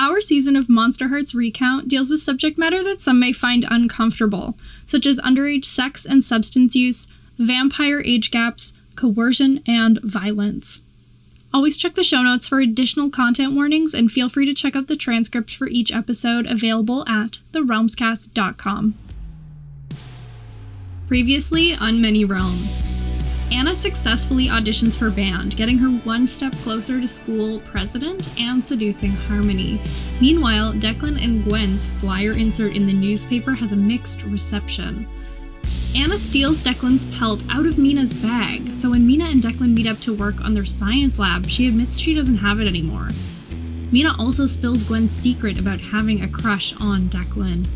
[0.00, 5.06] Our season of Monsterhearts Recount deals with subject matter that some may find uncomfortable, such
[5.06, 10.82] as underage sex and substance use, vampire age gaps, coercion, and violence.
[11.52, 14.86] Always check the show notes for additional content warnings and feel free to check out
[14.86, 18.94] the transcripts for each episode available at therealmscast.com.
[21.08, 22.97] Previously on Many Realms.
[23.50, 29.10] Anna successfully auditions for band, getting her one step closer to school president and seducing
[29.10, 29.80] Harmony.
[30.20, 35.08] Meanwhile, Declan and Gwen's flyer insert in the newspaper has a mixed reception.
[35.96, 39.98] Anna steals Declan's pelt out of Mina's bag, so when Mina and Declan meet up
[40.00, 43.08] to work on their science lab, she admits she doesn't have it anymore.
[43.90, 47.66] Mina also spills Gwen's secret about having a crush on Declan.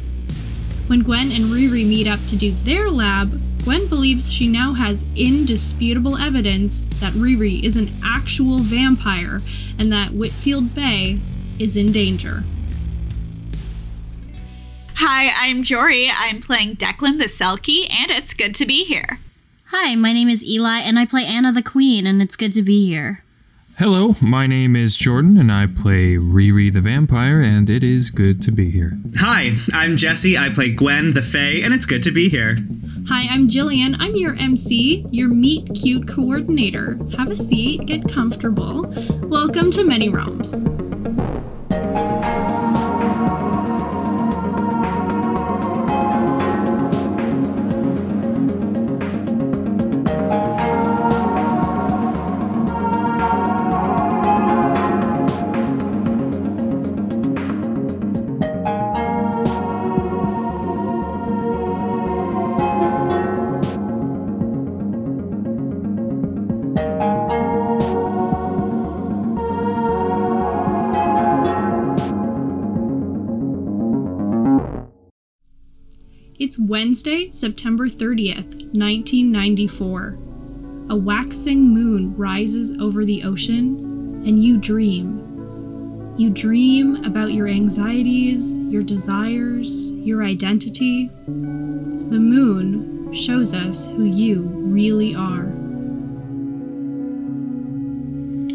[0.89, 5.05] When Gwen and Riri meet up to do their lab, Gwen believes she now has
[5.15, 9.41] indisputable evidence that Riri is an actual vampire
[9.79, 11.21] and that Whitfield Bay
[11.59, 12.43] is in danger.
[14.97, 16.11] Hi, I'm Jory.
[16.13, 19.19] I'm playing Declan the Selkie, and it's good to be here.
[19.67, 22.63] Hi, my name is Eli, and I play Anna the Queen, and it's good to
[22.63, 23.25] be here.
[23.79, 28.43] Hello, my name is Jordan, and I play Riri the Vampire, and it is good
[28.43, 28.99] to be here.
[29.17, 30.37] Hi, I'm Jesse.
[30.37, 32.59] I play Gwen the Fae, and it's good to be here.
[33.09, 33.97] Hi, I'm Jillian.
[33.99, 36.99] I'm your MC, your meet cute coordinator.
[37.17, 38.93] Have a seat, get comfortable.
[39.23, 40.65] Welcome to Many Realms.
[76.43, 80.19] It's Wednesday, September 30th, 1994.
[80.91, 86.15] A waxing moon rises over the ocean, and you dream.
[86.19, 91.13] You dream about your anxieties, your desires, your identity.
[91.27, 95.45] The moon shows us who you really are.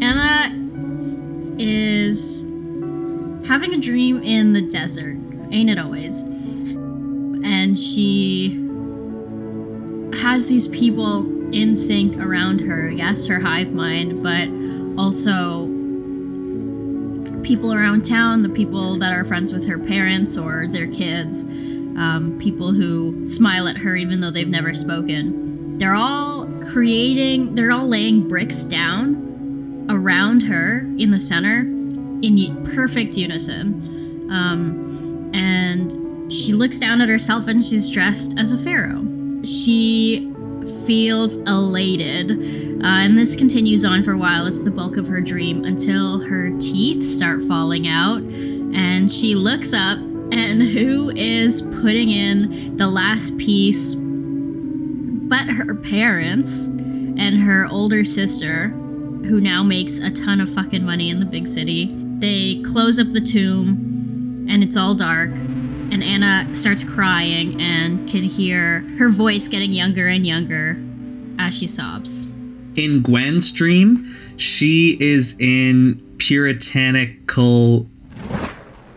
[0.04, 0.52] Anna
[1.58, 2.42] is
[3.48, 5.16] having a dream in the desert,
[5.50, 6.26] ain't it always?
[7.68, 8.48] And she
[10.22, 12.90] has these people in sync around her.
[12.90, 14.48] Yes, her hive mind, but
[14.98, 15.66] also
[17.42, 22.38] people around town, the people that are friends with her parents or their kids, um,
[22.40, 25.76] people who smile at her even though they've never spoken.
[25.76, 31.60] They're all creating, they're all laying bricks down around her in the center
[32.22, 34.30] in perfect unison.
[34.30, 39.06] Um, and she looks down at herself and she's dressed as a pharaoh.
[39.44, 40.32] She
[40.86, 42.32] feels elated.
[42.82, 44.46] Uh, and this continues on for a while.
[44.46, 48.20] It's the bulk of her dream until her teeth start falling out.
[48.20, 49.98] And she looks up,
[50.30, 53.94] and who is putting in the last piece
[55.28, 61.10] but her parents and her older sister, who now makes a ton of fucking money
[61.10, 61.90] in the big city.
[62.18, 65.30] They close up the tomb, and it's all dark.
[65.90, 70.78] And Anna starts crying and can hear her voice getting younger and younger
[71.38, 72.26] as she sobs.
[72.76, 77.88] In Gwen's dream, she is in puritanical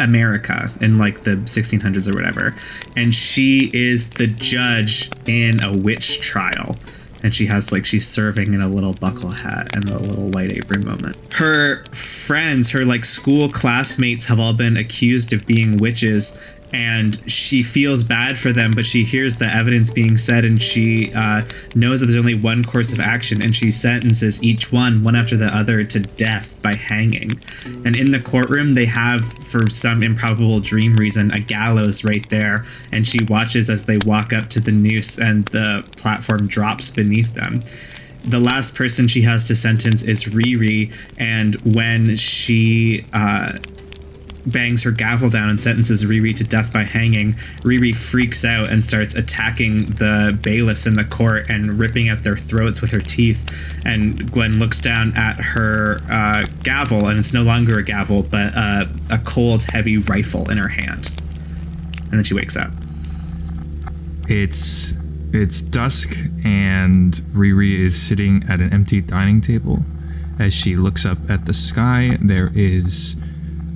[0.02, 2.56] America in like the 1600s or whatever.
[2.98, 6.76] And she is the judge in a witch trial.
[7.24, 10.52] And she has like she's serving in a little buckle hat and a little white
[10.52, 11.16] apron moment.
[11.34, 16.38] Her friends, her like school classmates have all been accused of being witches
[16.74, 21.12] and she feels bad for them, but she hears the evidence being said, and she
[21.14, 21.44] uh,
[21.76, 25.36] knows that there's only one course of action, and she sentences each one, one after
[25.36, 27.32] the other, to death by hanging.
[27.86, 32.66] And in the courtroom, they have, for some improbable dream reason, a gallows right there,
[32.92, 37.34] and she watches as they walk up to the noose, and the platform drops beneath
[37.34, 37.64] them
[38.24, 43.54] the last person she has to sentence is Riri, and when she uh,
[44.46, 47.34] bangs her gavel down and sentences Riri to death by hanging,
[47.64, 52.38] Riri freaks out and starts attacking the bailiffs in the court and ripping at their
[52.38, 53.50] throats with her teeth.
[53.86, 58.54] And Gwen looks down at her uh, gavel, and it's no longer a gavel, but
[58.56, 61.12] uh, a cold, heavy rifle in her hand.
[62.12, 62.72] And then she wakes up.
[64.28, 64.94] It's
[65.34, 69.80] it's dusk, and Riri is sitting at an empty dining table.
[70.38, 73.16] As she looks up at the sky, there is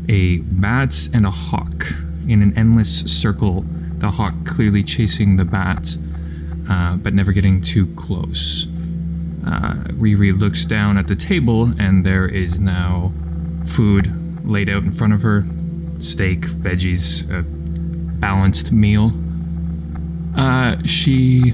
[0.07, 1.85] a bat and a hawk
[2.27, 3.65] in an endless circle.
[3.97, 5.95] The hawk clearly chasing the bat,
[6.69, 8.67] uh, but never getting too close.
[9.45, 13.13] Uh, Riri looks down at the table, and there is now
[13.63, 14.11] food
[14.45, 15.43] laid out in front of her
[15.99, 17.43] steak, veggies, a
[18.19, 19.11] balanced meal.
[20.35, 21.53] Uh, she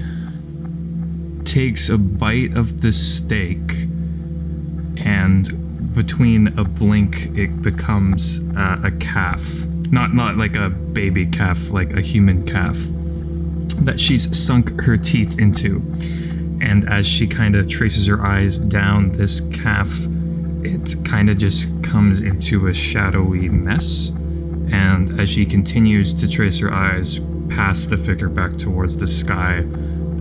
[1.44, 3.86] takes a bite of the steak,
[5.04, 5.61] and
[5.94, 9.66] between a blink, it becomes uh, a calf.
[9.90, 12.76] Not not like a baby calf, like a human calf
[13.84, 15.82] that she's sunk her teeth into.
[16.60, 19.90] And as she kind of traces her eyes down this calf,
[20.62, 24.10] it kind of just comes into a shadowy mess.
[24.70, 29.58] And as she continues to trace her eyes past the figure back towards the sky,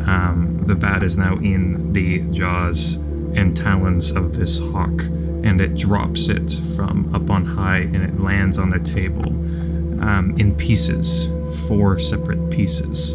[0.06, 2.95] um, the bat is now in the jaws
[3.35, 5.03] and talons of this hawk,
[5.43, 9.27] and it drops it from up on high and it lands on the table
[10.01, 11.27] um, in pieces,
[11.67, 13.13] four separate pieces.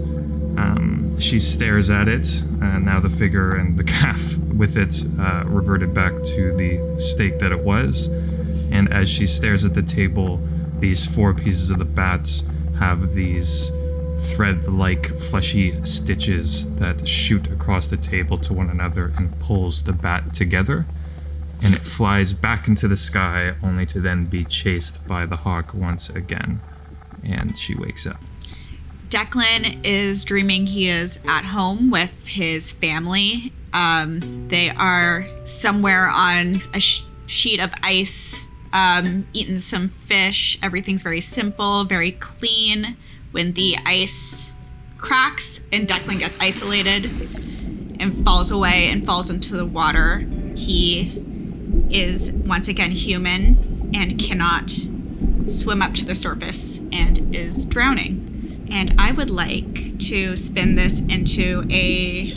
[0.57, 5.45] Um, she stares at it, and now the figure and the calf with it uh,
[5.47, 8.09] reverted back to the state that it was.
[8.73, 10.41] And as she stares at the table,
[10.79, 12.45] these four pieces of the bats
[12.79, 13.71] have these
[14.17, 19.93] thread like fleshy stitches that shoot across the table to one another and pulls the
[19.93, 20.87] bat together.
[21.63, 25.75] And it flies back into the sky, only to then be chased by the hawk
[25.75, 26.61] once again.
[27.25, 28.21] And she wakes up.
[29.09, 33.53] Declan is dreaming he is at home with his family.
[33.73, 40.59] Um, they are somewhere on a sh- sheet of ice, um, eating some fish.
[40.63, 42.97] Everything's very simple, very clean.
[43.31, 44.55] When the ice
[44.99, 47.05] cracks and Declan gets isolated
[48.01, 51.23] and falls away and falls into the water, he
[51.91, 54.71] is once again human and cannot
[55.49, 58.27] swim up to the surface and is drowning
[58.71, 62.33] and I would like to spin this into a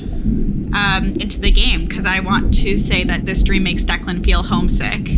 [0.72, 4.44] um, into the game because I want to say that this dream makes Declan feel
[4.44, 5.10] homesick.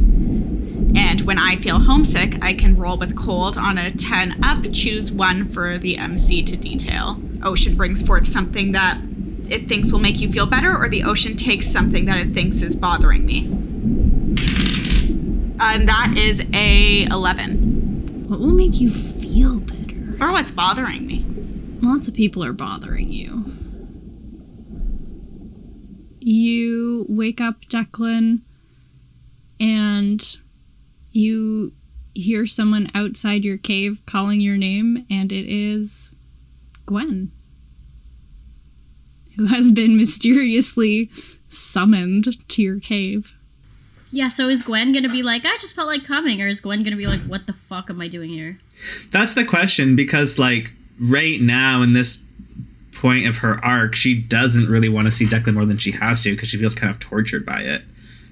[0.94, 5.12] And when I feel homesick, I can roll with cold on a 10 up, choose
[5.12, 7.22] one for the MC to detail.
[7.44, 9.00] Ocean brings forth something that
[9.50, 12.62] it thinks will make you feel better, or the ocean takes something that it thinks
[12.62, 13.71] is bothering me.
[15.62, 18.26] Uh, and that is a 11.
[18.28, 20.18] What will make you feel better?
[20.20, 21.24] Or what's bothering me?
[21.82, 23.46] Lots of people are bothering you.
[26.20, 28.42] You wake up, Declan,
[29.60, 30.38] and
[31.12, 31.74] you
[32.16, 36.16] hear someone outside your cave calling your name, and it is
[36.88, 37.32] Gwen,
[39.36, 41.12] who has been mysteriously
[41.48, 43.36] summoned to your cave.
[44.12, 46.84] Yeah, so is Gwen gonna be like, I just felt like coming, or is Gwen
[46.84, 48.58] gonna be like, what the fuck am I doing here?
[49.10, 52.24] That's the question because, like, right now in this
[52.94, 56.22] point of her arc, she doesn't really want to see Declan more than she has
[56.24, 57.84] to because she feels kind of tortured by it.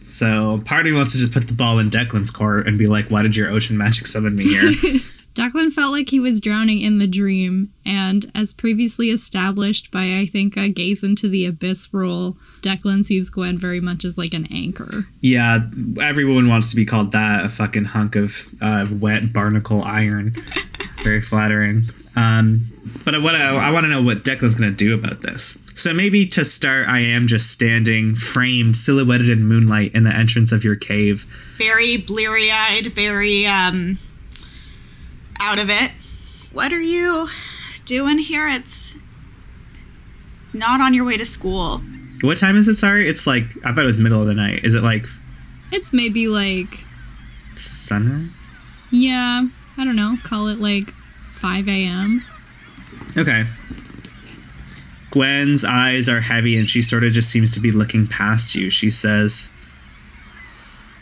[0.02, 2.88] So part of me wants to just put the ball in Declan's court and be
[2.88, 4.74] like, "Why did your ocean magic summon me here?"
[5.40, 10.26] Declan felt like he was drowning in the dream, and as previously established by, I
[10.30, 14.48] think, a gaze into the abyss rule, Declan sees Gwen very much as like an
[14.52, 15.06] anchor.
[15.22, 15.60] yeah,
[16.02, 20.36] everyone wants to be called that—a fucking hunk of uh, wet barnacle iron.
[21.04, 21.84] Very flattering.
[22.18, 22.68] Um,
[23.06, 25.58] but what I, I want to know what Declan's going to do about this.
[25.74, 30.52] So maybe to start, I am just standing, framed, silhouetted in moonlight in the entrance
[30.52, 31.24] of your cave.
[31.58, 33.96] Very bleary eyed, very um,
[35.40, 35.92] out of it.
[36.54, 37.28] What are you
[37.86, 38.48] doing here?
[38.48, 38.96] It's
[40.54, 41.82] not on your way to school.
[42.22, 42.76] What time is it?
[42.76, 44.64] Sorry, it's like I thought it was middle of the night.
[44.66, 45.06] Is it like
[45.72, 46.84] It's maybe like,
[47.56, 48.52] sunrise?
[48.92, 50.92] yeah, I don't know, call it like
[51.32, 52.24] 5 a.m.
[53.18, 53.46] Okay.
[55.12, 58.70] Gwen's eyes are heavy and she sort of just seems to be looking past you.
[58.70, 59.52] She says,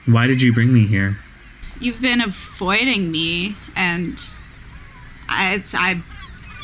[0.05, 1.17] Why did you bring me here?
[1.79, 4.19] You've been avoiding me, and
[5.29, 6.01] I, it's I.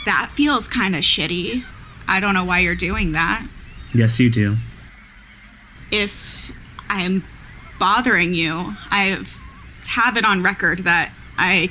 [0.05, 1.63] That feels kind of shitty.
[2.07, 3.47] I don't know why you're doing that.
[3.93, 4.55] Yes, you do.
[5.91, 6.51] If
[6.89, 7.23] I'm
[7.79, 9.23] bothering you, I
[9.85, 11.69] have it on record that I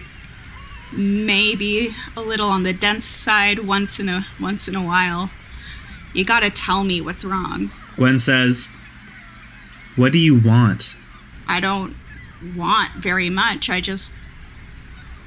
[0.92, 5.30] may be a little on the dense side once in a once in a while.
[6.12, 7.70] You gotta tell me what's wrong.
[7.96, 8.70] Gwen says,
[9.96, 10.96] What do you want?
[11.48, 11.96] I don't
[12.56, 13.70] want very much.
[13.70, 14.12] I just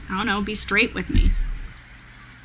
[0.10, 1.32] I don't know, be straight with me.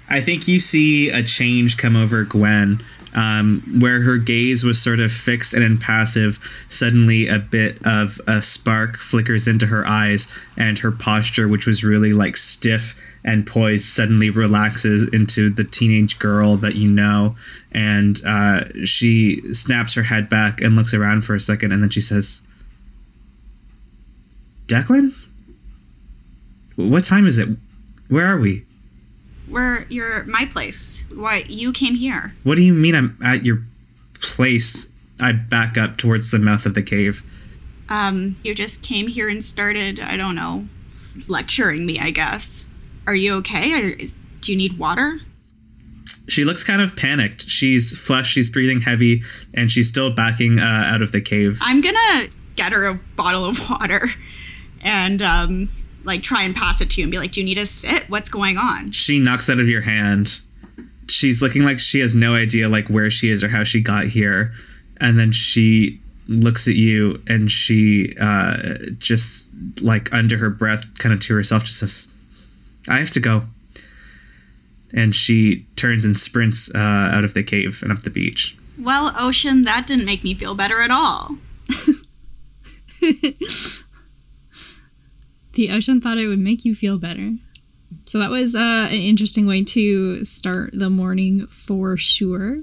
[0.08, 5.00] I think you see a change come over Gwen Um, where her gaze was sort
[5.00, 10.78] of fixed and impassive, suddenly a bit of a spark flickers into her eyes, and
[10.78, 16.56] her posture, which was really like stiff and poised, suddenly relaxes into the teenage girl
[16.58, 17.34] that you know.
[17.72, 21.90] And uh, she snaps her head back and looks around for a second, and then
[21.90, 22.42] she says,
[24.70, 25.12] Declan?
[26.76, 27.48] What time is it?
[28.08, 28.64] Where are we?
[29.48, 31.04] We're you're my place.
[31.12, 32.34] Why you came here?
[32.44, 33.64] What do you mean I'm at your
[34.14, 34.92] place?
[35.20, 37.22] I back up towards the mouth of the cave.
[37.88, 39.98] Um, you just came here and started.
[39.98, 40.66] I don't know,
[41.28, 41.98] lecturing me.
[41.98, 42.68] I guess.
[43.08, 43.70] Are you okay?
[43.70, 45.18] Is, do you need water?
[46.28, 47.48] She looks kind of panicked.
[47.48, 49.22] She's flushed, she's breathing heavy,
[49.52, 51.58] and she's still backing uh, out of the cave.
[51.60, 54.08] I'm gonna get her a bottle of water,
[54.80, 55.68] and um,
[56.04, 58.08] like try and pass it to you and be like, "Do you need a sit?
[58.08, 60.40] What's going on?" She knocks out of your hand.
[61.08, 64.06] She's looking like she has no idea like where she is or how she got
[64.06, 64.52] here,
[64.98, 68.56] and then she looks at you and she uh,
[68.98, 72.12] just like under her breath, kind of to herself, just says,
[72.88, 73.44] "I have to go."
[74.92, 78.56] And she turns and sprints uh, out of the cave and up the beach.
[78.78, 81.36] Well, Ocean, that didn't make me feel better at all.
[85.52, 87.32] The ocean thought it would make you feel better.
[88.06, 92.62] So that was uh, an interesting way to start the morning for sure.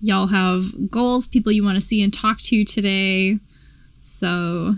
[0.00, 3.38] Y'all have goals, people you want to see and talk to today.
[4.02, 4.76] So,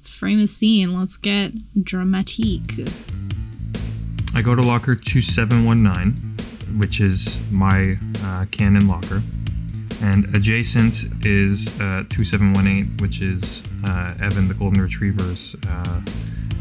[0.00, 0.94] frame a scene.
[0.94, 2.88] Let's get dramatique.
[4.34, 9.20] I go to locker 2719, which is my uh, canon locker.
[10.02, 16.00] And adjacent is uh, 2718, which is uh, Evan the Golden Retriever's, uh,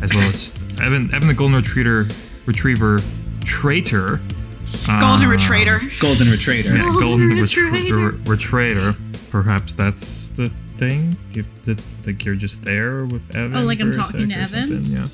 [0.01, 2.07] as well as Evan, Evan the Golden Retriever,
[2.45, 2.99] Retriever
[3.43, 4.19] traitor.
[4.99, 5.81] Golden Uh, Retriever.
[5.99, 6.75] Golden Retriever.
[6.75, 8.11] Yeah, Golden Retriever.
[8.25, 8.95] Retriever.
[9.29, 11.15] Perhaps that's the thing.
[11.33, 13.55] If the, like you're just there with Evan.
[13.55, 14.69] Oh, like I'm talking to Evan?
[14.69, 15.07] something, Yeah.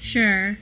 [0.00, 0.58] Sure.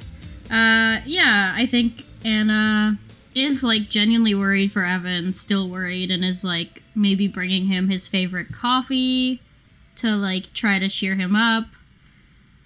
[0.51, 2.99] Uh, yeah, I think Anna
[3.37, 8.09] is like genuinely worried for Evan, still worried, and is like maybe bringing him his
[8.09, 9.43] favorite coffee
[9.97, 11.67] to like try to cheer him up.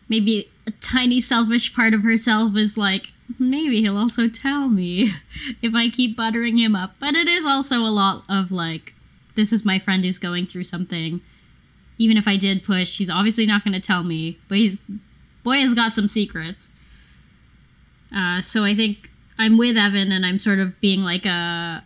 [0.08, 5.10] Maybe a tiny selfish part of herself is like, maybe he'll also tell me
[5.62, 6.94] if I keep buttering him up.
[7.00, 8.94] But it is also a lot of like,
[9.34, 11.20] this is my friend who's going through something.
[11.98, 14.86] Even if I did push, he's obviously not going to tell me, but he's
[15.42, 16.70] boy has got some secrets.
[18.14, 19.09] Uh, so I think
[19.40, 21.82] I'm with Evan and I'm sort of being like a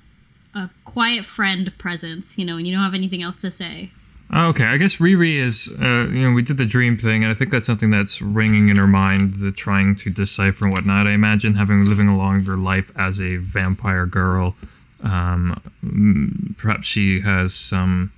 [0.55, 3.91] a quiet friend presence, you know, and you don't have anything else to say.
[4.33, 7.31] Oh, okay, I guess Riri is, uh, you know, we did the dream thing, and
[7.31, 11.07] I think that's something that's ringing in her mind, the trying to decipher and whatnot.
[11.07, 14.57] I imagine having living a longer life as a vampire girl,
[15.03, 18.13] um, perhaps she has some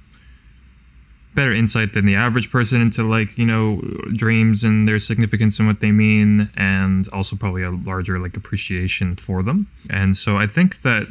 [1.37, 3.81] better insight than the average person into, like, you know,
[4.13, 9.15] dreams and their significance and what they mean, and also probably a larger, like, appreciation
[9.15, 9.69] for them.
[9.89, 11.07] And so I think that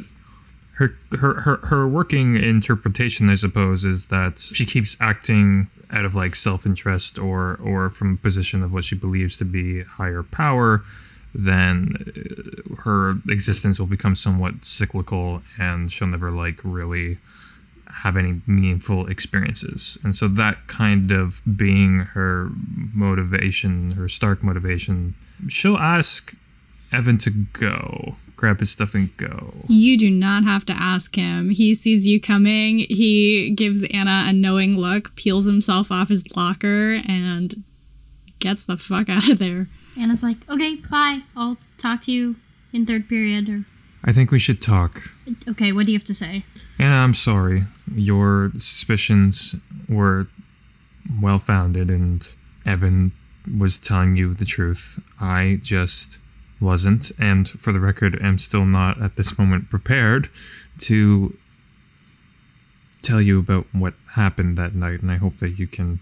[0.76, 6.14] her her her her working interpretation, I suppose, is that she keeps acting out of
[6.14, 10.84] like self-interest or or from a position of what she believes to be higher power,
[11.34, 17.18] then uh, her existence will become somewhat cyclical and she'll never like really
[18.02, 19.98] have any meaningful experiences.
[20.04, 22.50] And so that kind of being her
[22.92, 25.14] motivation, her stark motivation,
[25.48, 26.34] she'll ask
[26.92, 29.54] Evan to go, grab his stuff and go.
[29.68, 31.50] You do not have to ask him.
[31.50, 32.80] He sees you coming.
[32.80, 37.64] He gives Anna a knowing look, peels himself off his locker, and
[38.38, 39.68] gets the fuck out of there.
[39.98, 41.22] Anna's like, okay, bye.
[41.34, 42.36] I'll talk to you
[42.72, 43.48] in third period.
[43.48, 43.64] Or
[44.04, 45.02] I think we should talk.
[45.48, 46.44] okay, what do you have to say?
[46.78, 47.64] Anna, I'm sorry.
[47.94, 49.56] Your suspicions
[49.88, 50.28] were
[51.20, 53.12] well founded, and Evan
[53.58, 55.00] was telling you the truth.
[55.20, 56.18] I just
[56.60, 60.28] wasn't, and for the record, am still not at this moment prepared
[60.78, 61.36] to
[63.02, 66.00] tell you about what happened that night, and I hope that you can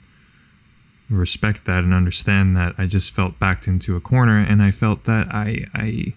[1.10, 5.04] respect that and understand that I just felt backed into a corner and I felt
[5.04, 6.14] that I I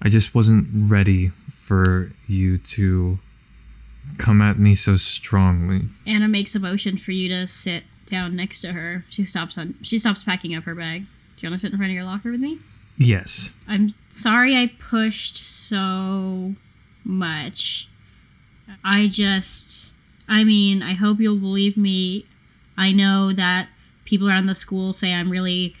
[0.00, 3.18] I just wasn't ready for you to
[4.18, 5.88] come at me so strongly.
[6.06, 9.04] Anna makes a motion for you to sit down next to her.
[9.08, 9.74] She stops on.
[9.82, 11.06] She stops packing up her bag.
[11.36, 12.58] Do you want to sit in front of your locker with me?
[12.96, 13.50] Yes.
[13.68, 16.54] I'm sorry I pushed so
[17.04, 17.88] much.
[18.84, 19.92] I just.
[20.28, 22.26] I mean, I hope you'll believe me.
[22.76, 23.68] I know that
[24.04, 25.74] people around the school say I'm really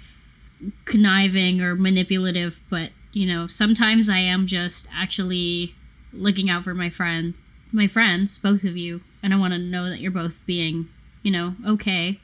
[0.84, 5.74] conniving or manipulative, but, you know, sometimes I am just actually
[6.12, 7.34] looking out for my friend,
[7.76, 10.88] my friends, both of you, and I want to know that you're both being,
[11.22, 12.18] you know, okay.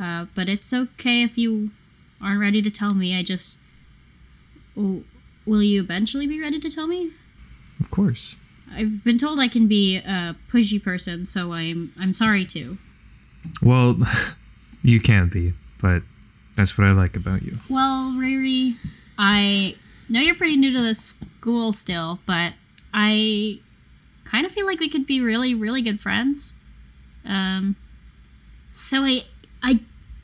[0.00, 1.70] Uh, but it's okay if you
[2.20, 3.16] aren't ready to tell me.
[3.16, 3.58] I just.
[4.74, 5.04] Will,
[5.44, 7.10] will you eventually be ready to tell me?
[7.78, 8.36] Of course.
[8.74, 12.78] I've been told I can be a pushy person, so I'm I'm sorry to.
[13.62, 13.98] Well,
[14.82, 16.02] you can be, but
[16.56, 17.58] that's what I like about you.
[17.68, 18.74] Well, Riri,
[19.18, 19.76] I
[20.08, 22.54] know you're pretty new to this school still, but
[22.94, 23.60] I
[24.32, 26.54] kind of feel like we could be really, really good friends.
[27.24, 27.76] Um,
[28.70, 29.24] so I,
[29.62, 29.80] I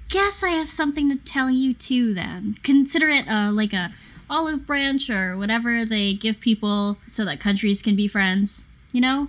[0.09, 2.15] guess I have something to tell you too.
[2.15, 3.91] Then consider it uh, like a
[4.31, 8.67] olive branch or whatever they give people so that countries can be friends.
[8.93, 9.29] You know.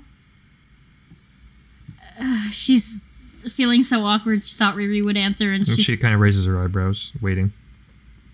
[2.21, 3.03] Uh, she's
[3.50, 4.48] feeling so awkward.
[4.48, 7.51] She thought Riri would answer, and she's She kind of raises her eyebrows, waiting.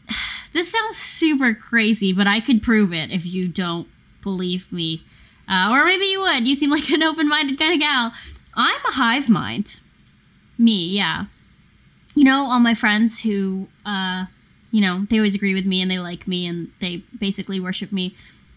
[0.54, 3.88] this sounds super crazy, but I could prove it if you don't
[4.22, 5.04] believe me.
[5.48, 6.48] Uh, or maybe you would.
[6.48, 8.14] You seem like an open minded kind of gal.
[8.56, 9.80] I'm a hive mind.
[10.58, 11.26] Me, yeah.
[12.16, 14.26] You know, all my friends who, uh,
[14.72, 17.92] you know, they always agree with me and they like me and they basically worship
[17.92, 18.16] me.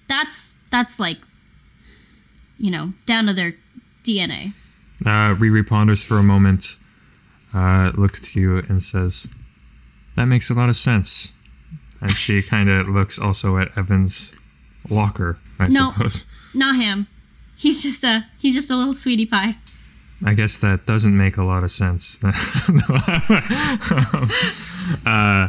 [0.09, 1.19] That's, that's like,
[2.57, 3.55] you know, down to their
[4.05, 4.53] DNA.
[5.05, 6.79] Uh, Riri ponders for a moment,
[7.55, 9.29] uh, looks to you and says,
[10.17, 11.33] That makes a lot of sense.
[12.01, 14.35] And she kind of looks also at Evan's
[14.89, 15.91] locker, I No.
[15.91, 16.27] suppose.
[16.55, 17.07] Not him.
[17.57, 19.57] He's just a, he's just a little sweetie pie.
[20.25, 22.19] I guess that doesn't make a lot of sense.
[25.07, 25.49] uh,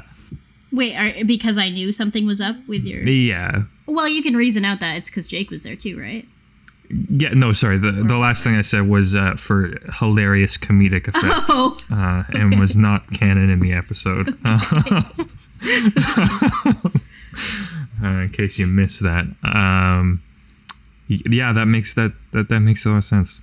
[0.71, 3.01] Wait, are, because I knew something was up with your.
[3.07, 3.63] yeah.
[3.87, 6.27] Well, you can reason out that it's because Jake was there too, right?
[7.09, 7.77] Yeah, no, sorry.
[7.79, 12.59] The the last thing I said was uh, for hilarious comedic effect, Oh, uh, and
[12.59, 14.37] was not canon in the episode.
[18.03, 20.21] uh, in case you missed that, um,
[21.09, 23.41] yeah, that makes that, that that makes a lot of sense.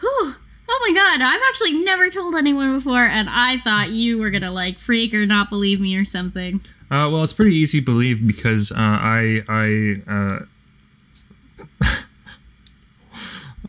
[0.00, 0.34] Whew.
[0.68, 1.20] oh my god!
[1.20, 5.26] I've actually never told anyone before, and I thought you were gonna like freak or
[5.26, 6.60] not believe me or something.
[6.90, 10.38] Uh, well, it's pretty easy to believe because uh, I I uh,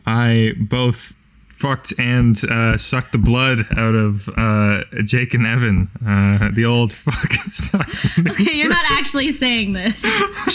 [0.06, 1.14] I both
[1.60, 5.88] fucked and uh, sucked the blood out of uh, Jake and Evan.
[6.04, 7.88] Uh, the old fucking suck.
[8.18, 10.00] Okay, you're not actually saying this.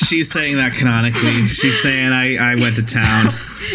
[0.08, 1.46] She's saying that canonically.
[1.48, 3.28] She's saying I, I went to town.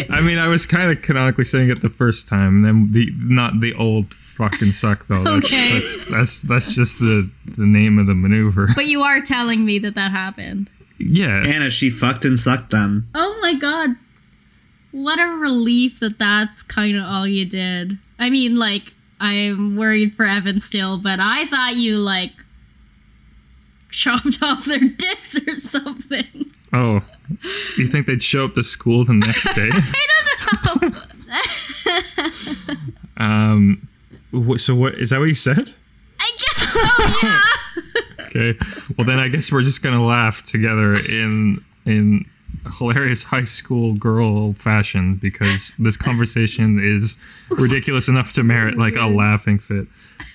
[0.09, 2.61] I mean, I was kind of canonically saying it the first time.
[2.61, 5.23] Then the not the old fucking suck though.
[5.23, 5.73] That's, Okay.
[5.73, 8.67] that's that's that's just the the name of the maneuver.
[8.75, 10.69] But you are telling me that that happened.
[10.97, 11.43] Yeah.
[11.45, 13.07] Anna, she fucked and sucked them.
[13.15, 13.95] Oh my god.
[14.91, 17.97] What a relief that that's kind of all you did.
[18.19, 22.31] I mean, like, I'm worried for Evan still, but I thought you, like,
[23.89, 26.51] chopped off their dicks or something.
[26.73, 27.01] Oh,
[27.77, 29.69] you think they'd show up to school the next day?
[29.71, 30.07] I
[30.79, 31.01] don't know.
[33.17, 33.87] um,
[34.57, 35.19] so what is that?
[35.19, 35.73] What you said?
[36.19, 37.41] I guess so, yeah.
[38.27, 38.57] Okay.
[38.97, 42.25] Well, then I guess we're just gonna laugh together in in
[42.77, 47.17] hilarious high school girl fashion because this conversation is
[47.49, 49.87] ridiculous enough to merit like a laughing fit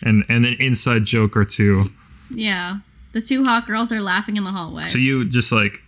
[0.03, 1.85] and and an inside joke or two.
[2.31, 2.79] yeah.
[3.13, 4.89] The two hot girls are laughing in the hallway.
[4.89, 5.83] So you just like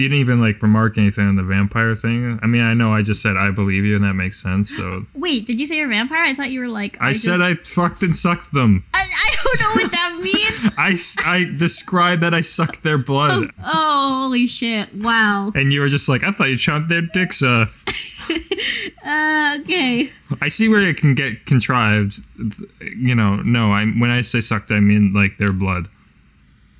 [0.00, 2.38] you didn't even like remark anything on the vampire thing.
[2.42, 4.74] I mean, I know I just said I believe you, and that makes sense.
[4.76, 6.22] So Wait, did you say you're a vampire?
[6.24, 6.96] I thought you were like.
[7.00, 8.84] I, said just- I fucked and sucked them.
[8.94, 10.74] I, I don't know what that means.
[10.78, 10.96] I
[11.30, 14.94] I described that I sucked their blood, oh, holy shit.
[14.94, 15.52] Wow.
[15.54, 17.84] and you were just like, I thought you chopped their dicks off.
[19.04, 20.10] Uh, okay.
[20.40, 22.24] I see where it can get contrived.
[22.96, 25.88] You know, no, I when I say sucked, I mean like their blood.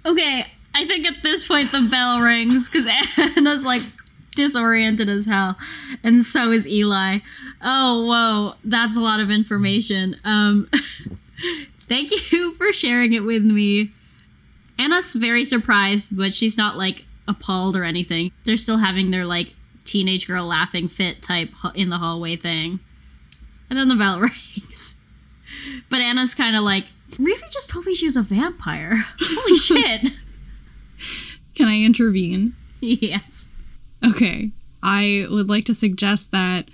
[0.06, 2.86] Okay, I think at this point the bell rings because
[3.36, 3.82] Anna's like
[4.34, 5.56] disoriented as hell,
[6.02, 7.18] and so is Eli.
[7.62, 10.16] Oh, whoa, that's a lot of information.
[10.24, 10.68] Um,
[11.80, 13.90] thank you for sharing it with me.
[14.78, 18.32] Anna's very surprised, but she's not like appalled or anything.
[18.44, 19.54] They're still having their like
[19.84, 22.80] teenage girl laughing fit type in the hallway thing,
[23.68, 24.96] and then the bell rings.
[25.88, 29.04] But Anna's kind of like, Riri just told me she was a vampire.
[29.20, 30.12] Holy shit.
[31.60, 32.54] Can I intervene?
[32.80, 33.46] yes.
[34.02, 34.50] Okay.
[34.82, 36.70] I would like to suggest that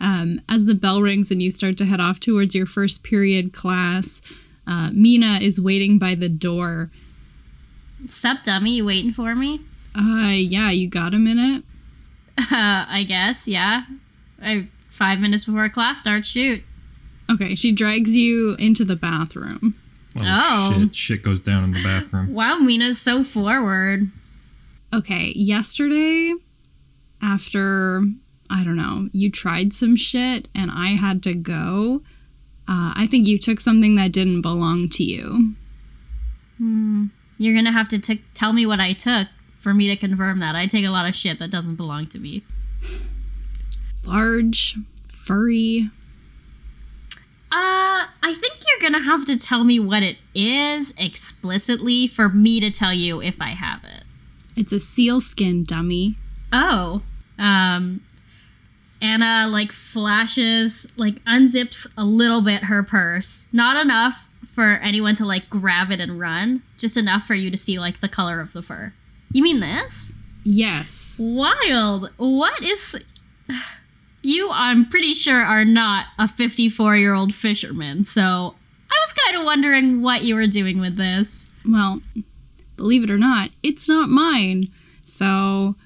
[0.00, 3.52] um, as the bell rings and you start to head off towards your first period
[3.52, 4.20] class,
[4.66, 6.90] uh, Mina is waiting by the door.
[8.06, 8.72] Sup, dummy?
[8.72, 9.60] You waiting for me?
[9.94, 11.62] Uh, yeah, you got a minute?
[12.36, 13.84] Uh, I guess, yeah.
[14.42, 16.64] I five minutes before class starts, shoot.
[17.30, 19.79] Okay, she drags you into the bathroom.
[20.16, 20.76] Oh.
[20.80, 20.94] shit!
[20.96, 22.32] Shit goes down in the bathroom.
[22.34, 24.10] Wow, Mina's so forward.
[24.92, 26.34] okay, yesterday,
[27.22, 28.02] after,
[28.48, 32.02] I don't know, you tried some shit and I had to go,
[32.66, 35.54] uh, I think you took something that didn't belong to you.
[37.38, 39.28] You're gonna have to t- tell me what I took
[39.60, 40.54] for me to confirm that.
[40.56, 42.42] I take a lot of shit that doesn't belong to me.
[44.06, 44.76] Large,
[45.08, 45.88] furry.
[47.52, 52.60] Uh, I think you're gonna have to tell me what it is explicitly for me
[52.60, 54.04] to tell you if I have it.
[54.56, 56.16] It's a seal skin dummy.
[56.52, 57.02] Oh.
[57.38, 58.02] Um
[59.02, 63.48] Anna like flashes like unzips a little bit her purse.
[63.52, 67.56] Not enough for anyone to like grab it and run, just enough for you to
[67.56, 68.92] see like the color of the fur.
[69.32, 70.12] You mean this?
[70.44, 71.18] Yes.
[71.22, 72.10] Wild.
[72.16, 72.96] What is
[74.22, 78.04] You I'm pretty sure are not a 54-year-old fisherman.
[78.04, 78.20] So
[78.90, 81.46] I was kind of wondering what you were doing with this.
[81.66, 82.02] Well,
[82.76, 84.64] believe it or not, it's not mine.
[85.04, 85.76] So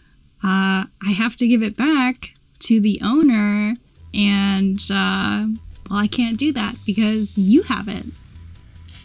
[0.42, 3.76] uh, I have to give it back to the owner.
[4.12, 5.46] And, uh,
[5.90, 8.06] well, I can't do that because you have it.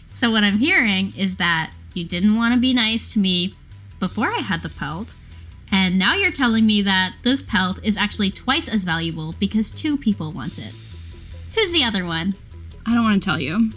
[0.08, 3.54] So what I'm hearing is that you didn't want to be nice to me
[3.98, 5.16] before I had the pelt,
[5.72, 9.96] and now you're telling me that this pelt is actually twice as valuable because two
[9.96, 10.74] people want it.
[11.54, 12.34] Who's the other one?
[12.86, 13.72] I don't want to tell you.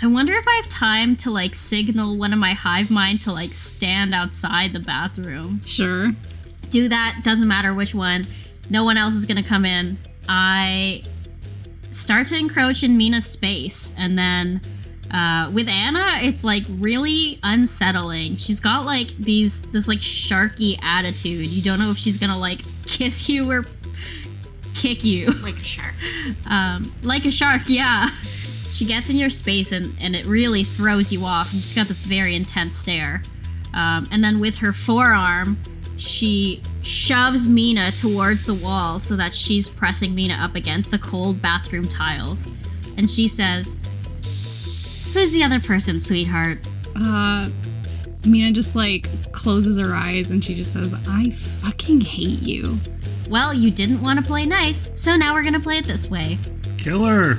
[0.00, 3.32] I wonder if I have time to like signal one of my hive mind to
[3.32, 5.62] like stand outside the bathroom.
[5.64, 6.12] Sure.
[6.70, 8.26] Do that, doesn't matter which one.
[8.68, 9.98] No one else is gonna come in.
[10.28, 11.04] I
[11.90, 14.60] start to encroach in Mina's space, and then
[15.12, 18.36] uh, with Anna, it's like really unsettling.
[18.36, 21.50] She's got like these this like sharky attitude.
[21.50, 23.64] You don't know if she's gonna like kiss you or
[24.74, 25.26] kick you.
[25.26, 25.94] Like a shark.
[26.46, 28.08] um, like a shark, yeah.
[28.70, 31.88] She gets in your space and, and it really throws you off, and she's got
[31.88, 33.22] this very intense stare.
[33.74, 35.62] Um, and then with her forearm,
[35.96, 41.42] she shoves Mina towards the wall so that she's pressing Mina up against the cold
[41.42, 42.50] bathroom tiles.
[42.96, 43.78] And she says,
[45.12, 46.58] Who's the other person, sweetheart?
[46.96, 47.50] Uh,
[48.24, 52.78] Mina just like closes her eyes and she just says, I fucking hate you.
[53.28, 56.38] Well, you didn't want to play nice, so now we're gonna play it this way.
[56.78, 57.38] Killer!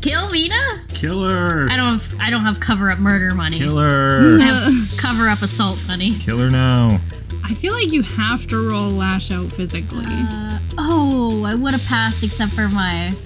[0.00, 0.80] Kill Mina?
[0.90, 1.68] Kill her.
[1.70, 3.58] I don't have I don't have cover up murder money.
[3.58, 4.18] Killer!
[4.40, 6.18] I have cover up assault money.
[6.18, 7.00] Killer now.
[7.44, 10.04] I feel like you have to roll lash out physically.
[10.06, 13.16] Uh, oh, I would have passed except for my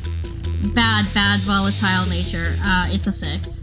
[0.75, 2.59] bad, bad volatile nature.
[2.64, 3.61] Uh, it's a six.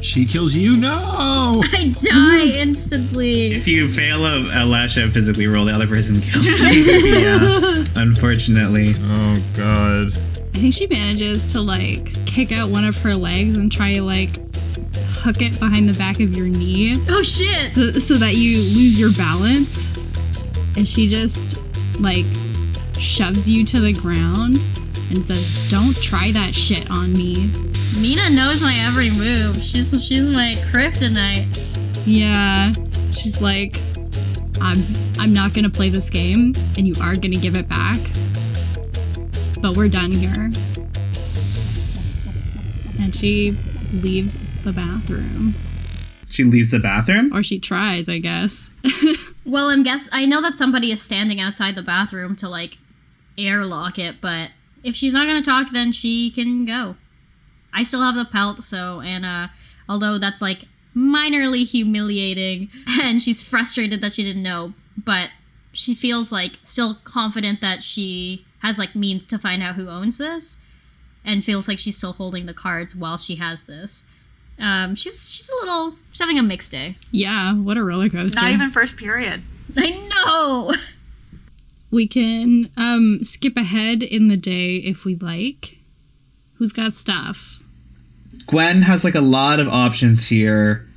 [0.00, 0.76] She kills you?
[0.76, 1.62] No!
[1.72, 3.52] I die instantly.
[3.52, 6.82] If you fail a, a lash out physically roll, the other person kills you.
[7.20, 8.94] yeah, unfortunately.
[8.98, 10.16] Oh god.
[10.54, 14.02] I think she manages to like kick out one of her legs and try to
[14.02, 14.30] like
[15.22, 17.70] hook it behind the back of your knee Oh shit!
[17.70, 19.90] so, so that you lose your balance.
[20.76, 21.58] And she just
[22.00, 22.26] like
[22.98, 24.64] shoves you to the ground
[25.12, 27.48] and says, Don't try that shit on me.
[27.96, 29.62] Mina knows my every move.
[29.62, 31.48] She's she's my kryptonite.
[32.06, 32.72] Yeah.
[33.12, 33.82] She's like,
[34.60, 34.84] I'm
[35.18, 38.00] I'm not gonna play this game and you are gonna give it back.
[39.60, 40.50] But we're done here.
[42.98, 43.56] And she
[43.92, 45.54] leaves the bathroom.
[46.30, 47.32] She leaves the bathroom.
[47.34, 48.70] Or she tries, I guess.
[49.44, 52.78] Well, I'm guess I know that somebody is standing outside the bathroom to like
[53.36, 54.50] airlock it, but
[54.82, 56.96] if she's not gonna talk, then she can go.
[57.72, 59.48] I still have the pelt, so and uh,
[59.88, 60.64] although that's like
[60.96, 62.68] minorly humiliating,
[63.02, 65.30] and she's frustrated that she didn't know, but
[65.72, 70.18] she feels like still confident that she has like means to find out who owns
[70.18, 70.58] this,
[71.24, 74.04] and feels like she's still holding the cards while she has this.
[74.58, 76.96] Um, she's she's a little she's having a mixed day.
[77.10, 78.40] yeah, what a roller coaster.
[78.40, 79.42] Not even first period.
[79.76, 80.74] I know.
[81.92, 85.78] we can um skip ahead in the day if we'd like.
[86.54, 87.62] Who's got stuff?
[88.46, 90.88] Gwen has like a lot of options here,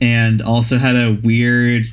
[0.00, 1.84] and also had a weird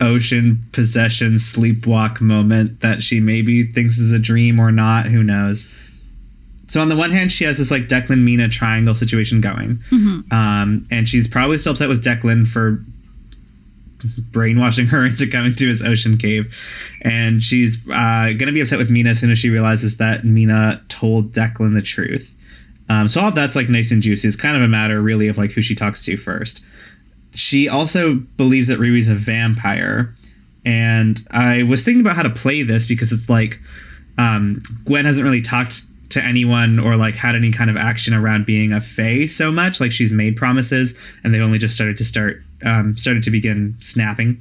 [0.00, 5.06] ocean possession sleepwalk moment that she maybe thinks is a dream or not.
[5.06, 5.80] Who knows?
[6.66, 9.80] So on the one hand, she has this like Declan Mina triangle situation going,
[10.30, 12.84] um, and she's probably still upset with Declan for
[14.30, 16.54] brainwashing her into coming to his ocean cave,
[17.02, 20.82] and she's uh, gonna be upset with Mina as soon as she realizes that Mina
[20.88, 22.36] told Declan the truth.
[22.88, 24.28] Um, so all of that's like nice and juicy.
[24.28, 26.64] It's kind of a matter really of like who she talks to first.
[27.34, 30.14] She also believes that Riri's a vampire,
[30.64, 33.60] and I was thinking about how to play this because it's like
[34.18, 38.46] um, Gwen hasn't really talked to anyone or like had any kind of action around
[38.46, 39.80] being a fae so much.
[39.80, 43.76] Like she's made promises, and they've only just started to start um, started to begin
[43.80, 44.40] snapping.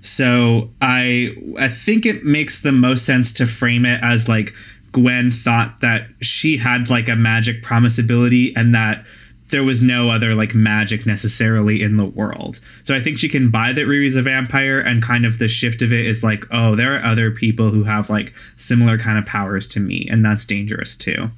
[0.00, 4.54] So I I think it makes the most sense to frame it as like
[4.92, 9.04] Gwen thought that she had like a magic promise ability and that
[9.50, 12.60] there was no other like magic necessarily in the world.
[12.82, 15.82] So I think she can buy that Riri's a vampire and kind of the shift
[15.82, 19.26] of it is like, oh, there are other people who have like similar kind of
[19.26, 21.30] powers to me, and that's dangerous too.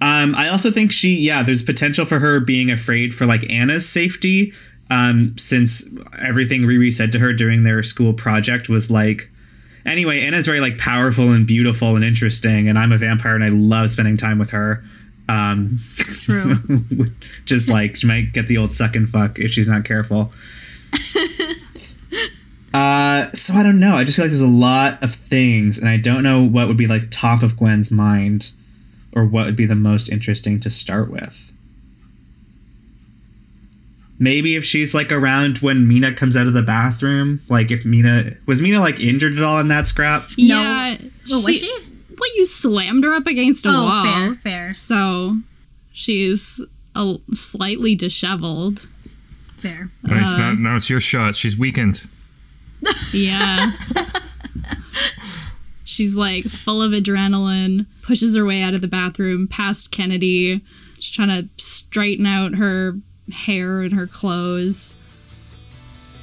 [0.00, 3.88] Um, I also think she, yeah, there's potential for her being afraid for like Anna's
[3.88, 4.52] safety,
[4.92, 5.88] um, since
[6.20, 9.30] everything Riri said to her during their school project was like,
[9.86, 13.48] anyway, Anna's very like powerful and beautiful and interesting, and I'm a vampire and I
[13.48, 14.84] love spending time with her.
[15.30, 16.56] Um, True.
[17.46, 20.30] just like she might get the old suck and fuck if she's not careful.
[22.74, 23.94] uh, so I don't know.
[23.94, 26.76] I just feel like there's a lot of things, and I don't know what would
[26.76, 28.52] be like top of Gwen's mind,
[29.16, 31.51] or what would be the most interesting to start with.
[34.22, 38.36] Maybe if she's like around when Mina comes out of the bathroom, like if Mina
[38.46, 40.28] was Mina like injured at all in that scrap?
[40.36, 40.96] Yeah.
[41.30, 41.76] Oh, was she?
[42.10, 44.04] Well, you slammed her up against a Oh, wall.
[44.04, 45.38] fair, fair, So
[45.92, 48.86] she's a, slightly disheveled.
[49.56, 49.90] fair.
[50.04, 50.34] Nice.
[50.34, 51.34] Uh, now, now it's your shot.
[51.34, 52.06] She's weakened.
[53.12, 53.72] Yeah.
[55.84, 60.60] she's like full of adrenaline, pushes her way out of the bathroom past Kennedy.
[60.98, 62.96] She's trying to straighten out her
[63.32, 64.94] hair and her clothes.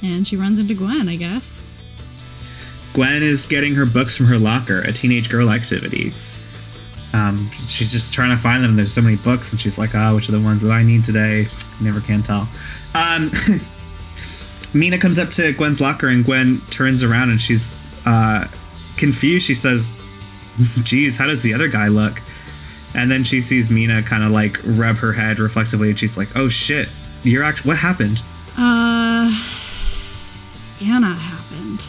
[0.02, 1.62] And she runs into Gwen, I guess.
[2.92, 6.12] Gwen is getting her books from her locker, a teenage girl activity.
[7.12, 8.76] Um, she's just trying to find them.
[8.76, 11.04] There's so many books, and she's like, "Ah, which are the ones that I need
[11.04, 11.46] today?"
[11.80, 12.48] Never can tell.
[12.94, 13.30] Um,
[14.72, 18.46] Mina comes up to Gwen's locker, and Gwen turns around, and she's uh,
[18.96, 19.46] confused.
[19.46, 20.00] She says,
[20.82, 22.22] "Geez, how does the other guy look?"
[22.94, 26.36] And then she sees Mina kind of like rub her head reflexively, and she's like,
[26.36, 26.88] "Oh shit,
[27.22, 27.64] you're act.
[27.64, 28.22] What happened?"
[28.56, 29.32] Uh.
[30.82, 31.86] Anna happened.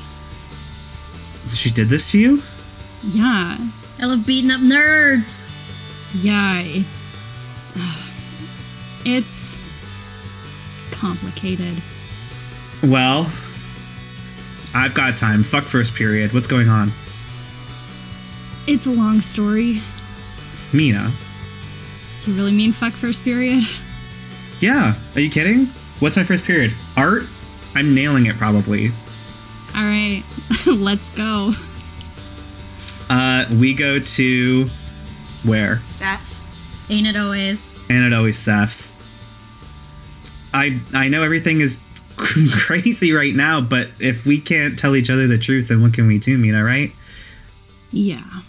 [1.54, 2.44] She did this to you?
[3.04, 3.58] Yeah.
[4.00, 5.48] I love beating up nerds.
[6.14, 6.86] Yeah, it,
[9.06, 9.60] it's
[10.92, 11.82] complicated.
[12.84, 13.32] Well,
[14.74, 15.44] I've got time.
[15.44, 16.34] Fuck first period.
[16.34, 16.92] What's going on?
[18.68, 19.82] It's a long story.
[20.74, 21.12] Mina.
[22.24, 23.64] Do you really mean fuck first period?
[24.62, 24.96] Yeah.
[25.16, 25.66] Are you kidding?
[26.00, 26.74] What's my first period?
[26.96, 27.24] Art?
[27.74, 28.92] I'm nailing it probably.
[29.76, 30.24] All right,
[30.68, 31.52] let's go.
[33.10, 34.70] Uh, we go to
[35.44, 35.82] where?
[35.84, 36.52] Sex.
[36.90, 37.80] Ain't it always?
[37.90, 38.98] And it always Seth's.
[40.54, 41.82] I I know everything is
[42.18, 46.06] crazy right now, but if we can't tell each other the truth, then what can
[46.08, 46.94] we do, Mina, right?
[47.92, 48.42] Yeah.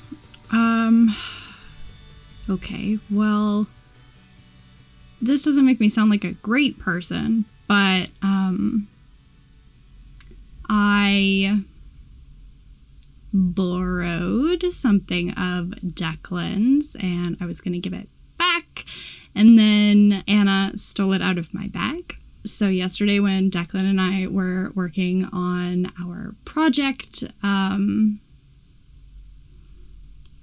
[0.50, 1.14] Um.
[2.50, 3.68] Okay, well,
[5.22, 8.88] this doesn't make me sound like a great person, but, um,
[10.68, 11.62] I
[13.32, 18.08] borrowed something of Declan's and I was going to give it
[18.38, 18.84] back.
[19.34, 22.16] And then Anna stole it out of my bag.
[22.44, 28.20] So, yesterday, when Declan and I were working on our project, um,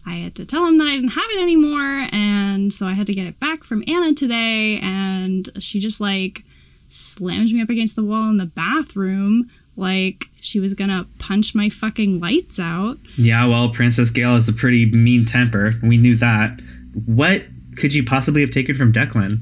[0.06, 2.08] I had to tell him that I didn't have it anymore.
[2.12, 4.80] And so I had to get it back from Anna today.
[4.82, 6.44] And she just like
[6.88, 11.70] slammed me up against the wall in the bathroom like she was gonna punch my
[11.70, 12.98] fucking lights out.
[13.18, 15.74] Yeah, well, Princess Gale has a pretty mean temper.
[15.82, 16.60] We knew that.
[17.06, 17.46] What
[17.78, 19.40] could you possibly have taken from Declan?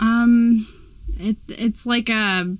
[0.00, 0.66] Um,
[1.18, 2.56] it it's like a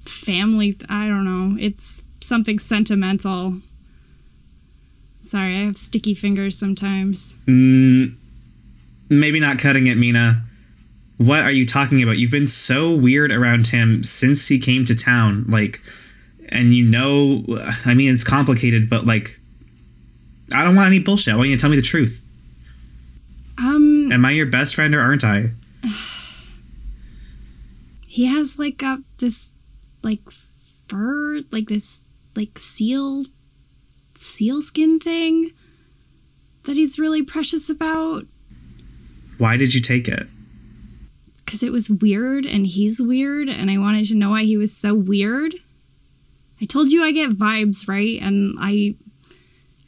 [0.00, 0.76] family.
[0.88, 1.56] I don't know.
[1.58, 3.56] It's something sentimental.
[5.22, 7.36] Sorry, I have sticky fingers sometimes.
[7.46, 8.16] Mm,
[9.08, 10.42] maybe not cutting it, Mina.
[11.16, 12.18] What are you talking about?
[12.18, 15.46] You've been so weird around him since he came to town.
[15.48, 15.80] Like,
[16.48, 17.44] and you know,
[17.86, 19.38] I mean, it's complicated, but like,
[20.52, 21.32] I don't want any bullshit.
[21.32, 22.24] I want you to tell me the truth.
[23.58, 25.52] Um, Am I your best friend or aren't I?
[28.06, 29.52] he has like a this
[30.02, 30.28] like
[30.88, 32.02] fur, like this
[32.34, 33.22] like seal
[34.22, 35.52] seal skin thing
[36.64, 38.24] that he's really precious about.
[39.38, 40.28] Why did you take it?
[41.52, 44.74] because it was weird and he's weird and I wanted to know why he was
[44.74, 45.54] so weird.
[46.62, 48.18] I told you I get vibes, right?
[48.22, 48.94] And I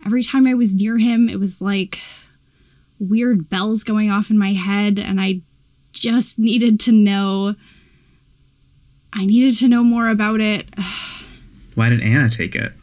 [0.04, 2.00] every time I was near him, it was like
[2.98, 5.40] weird bells going off in my head and I
[5.92, 7.54] just needed to know
[9.14, 10.68] I needed to know more about it
[11.76, 12.74] Why did Anna take it?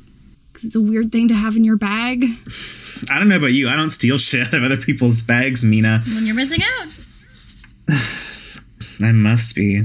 [0.61, 2.25] Cuz it's a weird thing to have in your bag.
[3.09, 3.69] I don't know about you.
[3.69, 6.01] I don't steal shit out of other people's bags, Mina.
[6.13, 6.97] When you're missing out.
[9.01, 9.83] I must be.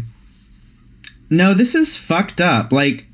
[1.31, 2.73] No, this is fucked up.
[2.73, 3.07] Like,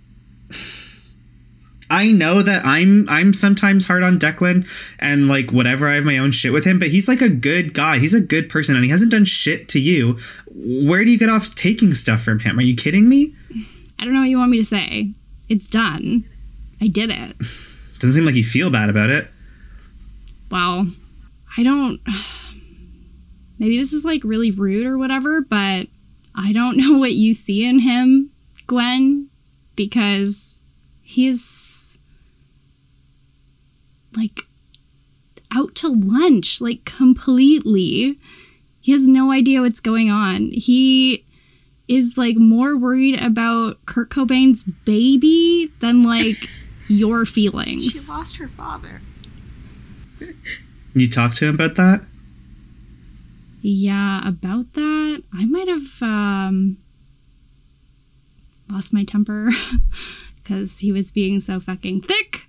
[1.89, 4.67] I know that I'm I'm sometimes hard on Declan
[4.99, 7.75] and like whatever I have my own shit with him, but he's like a good
[7.75, 7.99] guy.
[7.99, 10.19] He's a good person and he hasn't done shit to you.
[10.55, 12.59] Where do you get off taking stuff from him?
[12.59, 13.35] Are you kidding me?
[13.99, 15.11] I don't know what you want me to say.
[15.49, 16.25] It's done.
[16.83, 17.39] I did it.
[18.01, 19.29] Doesn't seem like you feel bad about it.
[20.51, 20.89] Well,
[21.57, 22.01] I don't.
[23.61, 25.87] Maybe this is like really rude or whatever, but
[26.35, 28.33] I don't know what you see in him,
[28.67, 29.29] Gwen,
[29.77, 30.61] because
[31.03, 32.01] he's
[34.17, 34.41] like
[35.55, 38.19] out to lunch, like completely.
[38.81, 40.51] He has no idea what's going on.
[40.51, 41.25] He
[41.87, 46.49] is like more worried about Kurt Cobain's baby than like
[46.93, 47.85] your feelings.
[47.85, 49.01] She lost her father.
[50.95, 52.03] You talked to him about that?
[53.61, 56.79] Yeah, about that, I might have um,
[58.71, 59.51] lost my temper
[60.37, 62.49] because he was being so fucking thick.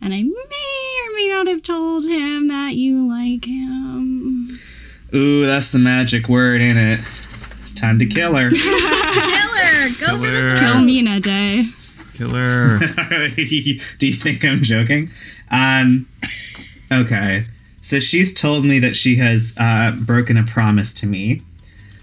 [0.00, 4.48] And I may or may not have told him that you like him.
[5.14, 7.00] Ooh, that's the magic word, ain't it?
[7.74, 8.50] Time to kill her.
[8.50, 9.88] kill her.
[9.98, 10.56] go for the Killer.
[10.56, 11.68] Kill me in a day.
[12.14, 12.78] Killer.
[13.98, 15.10] Do you think I'm joking?
[15.50, 16.08] Um,
[16.92, 17.44] okay.
[17.80, 21.42] So she's told me that she has uh, broken a promise to me.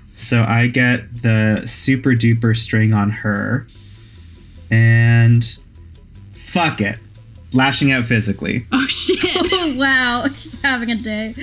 [0.09, 3.67] So I get the super duper string on her.
[4.69, 5.43] And
[6.33, 6.99] fuck it.
[7.53, 8.65] Lashing out physically.
[8.71, 9.19] Oh shit.
[9.25, 11.35] Oh, wow, she's having a day.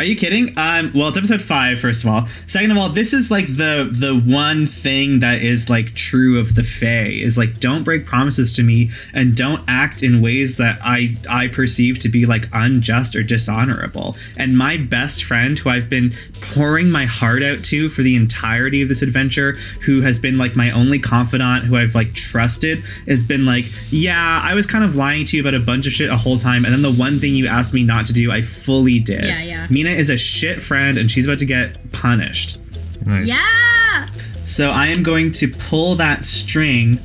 [0.00, 0.54] Are you kidding?
[0.56, 2.26] Um, well, it's episode five, first of all.
[2.46, 6.54] Second of all, this is like the the one thing that is like true of
[6.54, 10.78] the Fae is like don't break promises to me and don't act in ways that
[10.82, 14.16] I I perceive to be like unjust or dishonorable.
[14.38, 18.80] And my best friend, who I've been pouring my heart out to for the entirety
[18.80, 23.22] of this adventure, who has been like my only confidant, who I've like trusted, has
[23.22, 26.08] been like, yeah, I was kind of lying to you about a bunch of shit
[26.08, 28.40] a whole time, and then the one thing you asked me not to do, I
[28.40, 29.24] fully did.
[29.24, 29.66] Yeah, yeah.
[29.68, 32.60] Mina is a shit friend and she's about to get punished.
[33.06, 33.28] Nice.
[33.28, 34.06] Yeah!
[34.42, 36.98] So I am going to pull that string,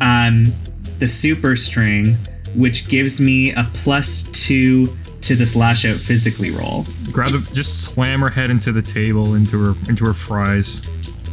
[0.00, 0.52] um,
[0.98, 2.16] the super string,
[2.54, 6.86] which gives me a plus two to this lash out physically roll.
[7.10, 10.82] Grab the, just slam her head into the table, into her into her fries.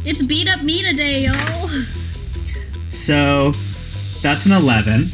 [0.04, 1.68] It's beat up me today, y'all.
[2.88, 3.52] So
[4.22, 5.10] that's an 11.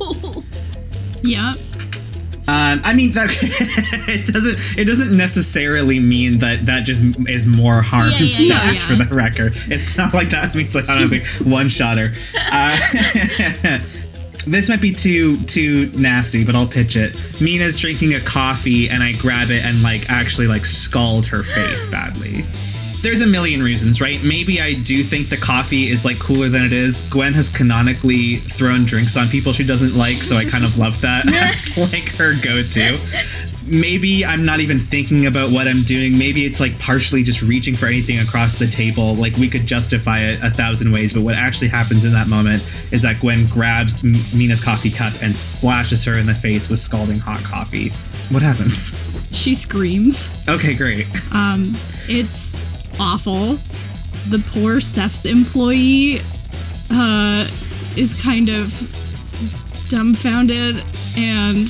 [1.22, 1.54] yeah.
[2.50, 3.30] Um, I mean, that
[4.08, 8.74] it doesn't it doesn't necessarily mean that that just is more harm Yeah, yeah, stacked
[8.74, 8.80] yeah.
[8.80, 9.52] for the record.
[9.68, 12.12] It's not like that means like I don't think one shotter.
[12.50, 12.76] Uh,
[14.48, 17.14] this might be too too nasty, but I'll pitch it.
[17.40, 21.86] Mina's drinking a coffee, and I grab it and like actually like scald her face
[21.92, 22.44] badly.
[23.02, 24.22] There's a million reasons, right?
[24.22, 27.02] Maybe I do think the coffee is like cooler than it is.
[27.02, 31.00] Gwen has canonically thrown drinks on people she doesn't like, so I kind of love
[31.00, 32.98] that as like her go-to.
[33.66, 36.18] Maybe I'm not even thinking about what I'm doing.
[36.18, 39.14] Maybe it's like partially just reaching for anything across the table.
[39.14, 42.62] Like we could justify it a thousand ways, but what actually happens in that moment
[42.92, 46.80] is that Gwen grabs M- Mina's coffee cup and splashes her in the face with
[46.80, 47.90] scalding hot coffee.
[48.30, 48.98] What happens?
[49.32, 50.30] She screams.
[50.48, 51.06] Okay, great.
[51.32, 51.72] Um,
[52.08, 52.49] it's
[53.00, 53.58] awful.
[54.28, 56.20] The poor Ceph's employee
[56.90, 57.48] uh,
[57.96, 58.70] is kind of
[59.88, 60.84] dumbfounded
[61.16, 61.68] and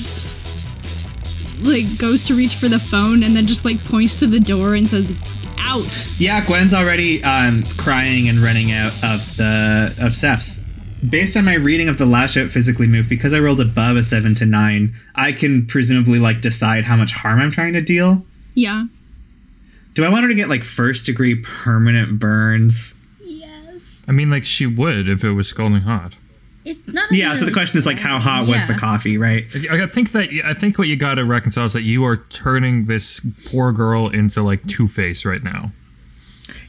[1.61, 4.75] like goes to reach for the phone and then just like points to the door
[4.75, 5.13] and says,
[5.57, 10.63] "Out." Yeah, Gwen's already um, crying and running out of the of Ceph's.
[11.07, 14.03] Based on my reading of the lash out physically move, because I rolled above a
[14.03, 18.23] seven to nine, I can presumably like decide how much harm I'm trying to deal.
[18.53, 18.85] Yeah.
[19.93, 22.95] Do I want her to get like first degree permanent burns?
[23.23, 24.03] yes.
[24.07, 26.15] I mean, like she would if it was scalding hot.
[26.63, 27.33] It's not Yeah.
[27.33, 29.45] So the question is like, how hot was the coffee, right?
[29.71, 32.17] I I think that I think what you got to reconcile is that you are
[32.17, 35.71] turning this poor girl into like Two Face right now.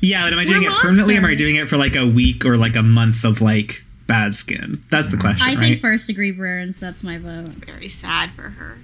[0.00, 1.14] Yeah, but am I doing We're it permanently?
[1.14, 3.84] Or am I doing it for like a week or like a month of like
[4.06, 4.82] bad skin?
[4.90, 5.26] That's the mm-hmm.
[5.26, 5.60] question, I right?
[5.60, 7.46] think first degree burns, that's my vote.
[7.46, 8.78] It's very sad for her.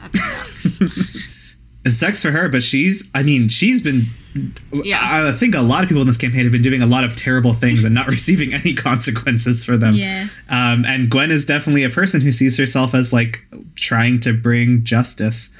[0.00, 1.28] That sucks.
[1.84, 4.06] It sucks for her, but she's, I mean, she's been,
[4.72, 4.98] Yeah.
[5.02, 7.14] I think a lot of people in this campaign have been doing a lot of
[7.14, 9.94] terrible things and not receiving any consequences for them.
[9.94, 10.26] Yeah.
[10.48, 14.82] Um, and Gwen is definitely a person who sees herself as like trying to bring
[14.82, 15.50] justice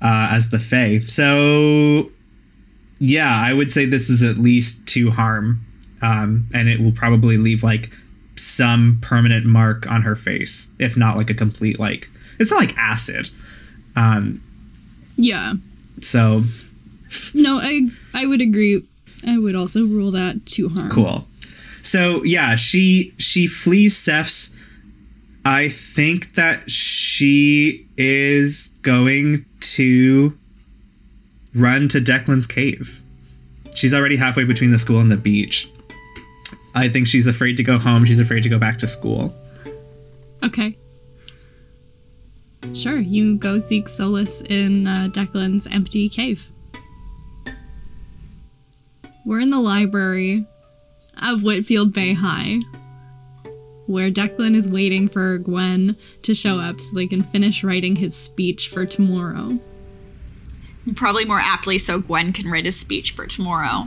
[0.00, 1.00] uh, as the Fae.
[1.08, 2.10] So,
[3.00, 5.64] yeah, I would say this is at least two harm.
[6.00, 7.90] Um, and it will probably leave like
[8.36, 12.08] some permanent mark on her face, if not like a complete, like,
[12.38, 13.30] it's not like acid.
[13.96, 14.42] Um,
[15.16, 15.54] Yeah.
[16.02, 16.42] So
[17.34, 18.82] No, I I would agree.
[19.26, 20.90] I would also rule that too harm.
[20.90, 21.26] Cool.
[21.82, 24.54] So yeah, she she flees Ceph's
[25.44, 30.36] I think that she is going to
[31.54, 33.02] run to Declan's cave.
[33.74, 35.68] She's already halfway between the school and the beach.
[36.74, 38.04] I think she's afraid to go home.
[38.04, 39.34] She's afraid to go back to school.
[40.42, 40.76] Okay.
[42.74, 46.48] Sure, you go seek solace in uh, Declan's empty cave.
[49.26, 50.46] We're in the library
[51.22, 52.60] of Whitfield Bay High,
[53.86, 58.16] where Declan is waiting for Gwen to show up so they can finish writing his
[58.16, 59.58] speech for tomorrow.
[60.96, 63.84] Probably more aptly so Gwen can write his speech for tomorrow.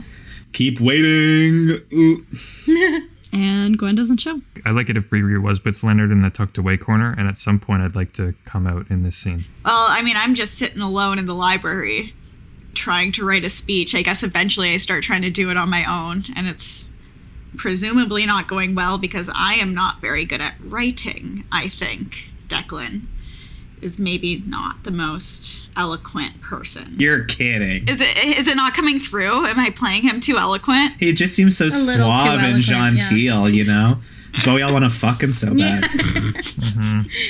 [0.52, 1.80] Keep waiting.
[3.36, 3.42] Ooh.
[3.42, 4.40] And Gwen doesn't show.
[4.64, 7.38] I like it if Riri was with Leonard in the tucked away corner, and at
[7.38, 9.44] some point I'd like to come out in this scene.
[9.64, 12.14] Well, I mean, I'm just sitting alone in the library
[12.74, 13.94] trying to write a speech.
[13.94, 16.88] I guess eventually I start trying to do it on my own, and it's
[17.56, 22.30] presumably not going well because I am not very good at writing, I think.
[22.48, 23.06] Declan
[23.82, 26.96] is maybe not the most eloquent person.
[26.98, 27.88] You're kidding.
[27.88, 29.46] Is it is it not coming through?
[29.46, 30.94] Am I playing him too eloquent?
[30.98, 32.90] He just seems so little suave and eloquent, yeah.
[32.90, 33.98] genteel, you know?
[34.36, 35.80] That's why we all want to fuck him so Yeah.
[35.80, 35.90] bad.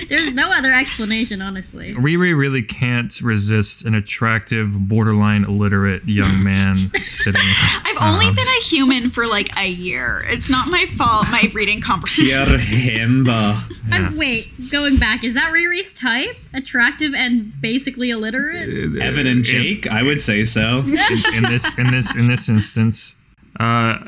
[0.08, 1.94] There's no other explanation, honestly.
[1.94, 7.40] Riri really can't resist an attractive, borderline illiterate young man sitting.
[7.84, 10.24] I've only been a human for like a year.
[10.28, 11.26] It's not my fault.
[11.30, 12.26] My reading comprehension.
[12.46, 13.72] Pure himbo.
[13.86, 14.08] Yeah.
[14.08, 16.36] Uh, wait, going back, is that Riri's type?
[16.52, 18.68] Attractive and basically illiterate?
[19.00, 20.80] Evan and Jake, I would say so.
[20.80, 23.14] in, in this in this in this instance,
[23.60, 24.02] uh,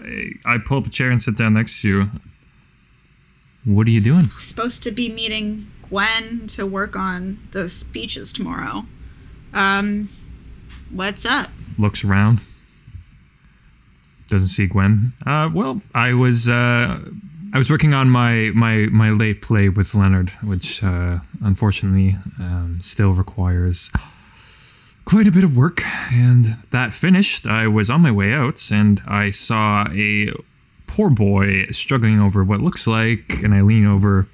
[0.44, 2.10] I pull up a chair and sit down next to you.
[3.68, 4.30] What are you doing?
[4.38, 8.86] supposed to be meeting Gwen to work on the speeches tomorrow.
[9.52, 10.08] Um,
[10.90, 11.50] what's up?
[11.76, 12.40] Looks around.
[14.28, 15.12] Doesn't see Gwen.
[15.26, 16.98] Uh, well, I was uh,
[17.52, 22.78] I was working on my my my late play with Leonard, which uh, unfortunately um,
[22.80, 23.90] still requires
[25.04, 25.82] quite a bit of work.
[26.10, 30.32] And that finished, I was on my way out, and I saw a
[30.88, 34.26] poor boy struggling over what looks like, and I lean over.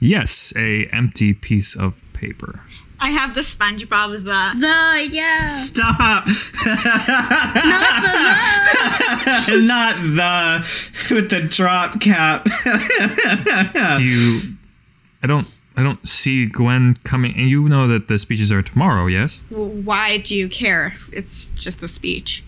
[0.00, 2.60] Yes, a empty piece of paper.
[3.02, 5.44] I have the SpongeBob the The, yeah.
[5.46, 5.96] Stop!
[5.96, 6.26] Not
[9.46, 12.44] the, Not the with the drop cap.
[13.96, 14.40] do you
[15.22, 19.06] i don't i don't see gwen coming and you know that the speeches are tomorrow
[19.06, 20.94] yes why do you care?
[21.12, 22.44] It's just the speech.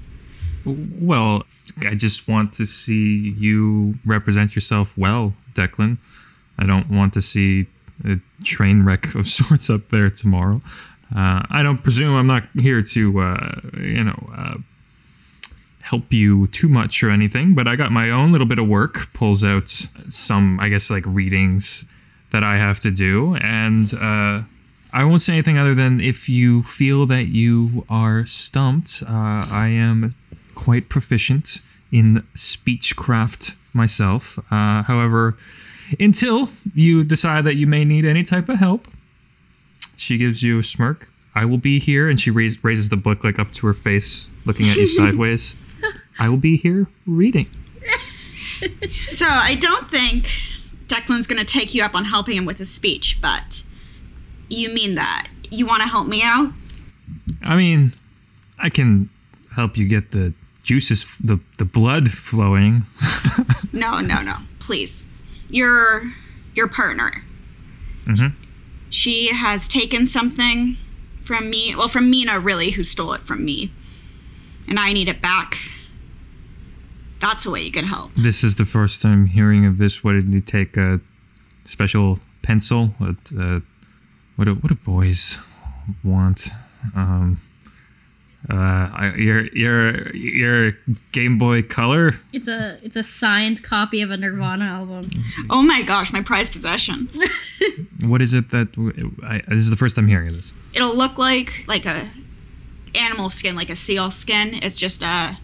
[0.65, 1.45] well
[1.87, 5.99] i just want to see you represent yourself well declan.
[6.59, 7.67] I don't want to see
[8.05, 10.61] a train wreck of sorts up there tomorrow.
[11.15, 14.57] Uh, i don't presume i'm not here to uh, you know uh,
[15.81, 19.12] help you too much or anything but i got my own little bit of work
[19.12, 19.69] pulls out
[20.09, 21.85] some i guess like readings
[22.35, 24.43] that I have to do, and uh,
[24.93, 29.69] I won't say anything other than if you feel that you are stumped, uh, I
[29.69, 30.17] am
[30.55, 31.61] quite proficient
[31.93, 34.39] in speechcraft myself.
[34.51, 35.37] Uh, however,
[36.01, 38.89] until you decide that you may need any type of help,
[39.97, 41.11] she gives you a smirk.
[41.35, 44.31] I will be here, and she raise, raises the book like up to her face,
[44.45, 45.57] looking at you sideways.
[46.19, 47.49] I will be here reading.
[49.09, 50.25] So I don't think
[50.87, 53.63] Declan's gonna take you up on helping him with his speech, but
[54.49, 55.29] you mean that.
[55.51, 56.51] You wanna help me out?
[57.43, 57.93] I mean,
[58.59, 59.11] I can
[59.55, 60.33] help you get the
[60.65, 62.85] juices, the the blood flowing.
[63.73, 64.35] No, no, no.
[64.61, 65.11] Please.
[65.51, 66.12] Your
[66.55, 67.11] your partner.
[68.07, 68.33] Mhm.
[68.89, 70.77] She has taken something
[71.23, 71.75] from me.
[71.75, 73.73] Well, from Mina, really, who stole it from me.
[74.69, 75.57] And I need it back.
[77.21, 78.15] That's a way you can help.
[78.15, 80.05] This is the first time hearing of this.
[80.05, 81.01] What did you take a
[81.65, 82.95] special pencil?
[82.99, 83.61] What uh,
[84.37, 85.39] what do, what do boys
[86.05, 86.49] want?
[86.95, 87.39] Um,
[88.51, 90.72] uh, your your your
[91.12, 92.14] Game Boy Color.
[92.32, 95.09] It's a it's a signed copy of a Nirvana album.
[95.51, 97.09] Oh my gosh, my prized possession.
[98.03, 100.53] What is it that w- I, this is the first time hearing of this?
[100.74, 102.11] It'll look like like a
[102.95, 104.51] animal skin, like a seal skin.
[104.62, 105.38] It's just a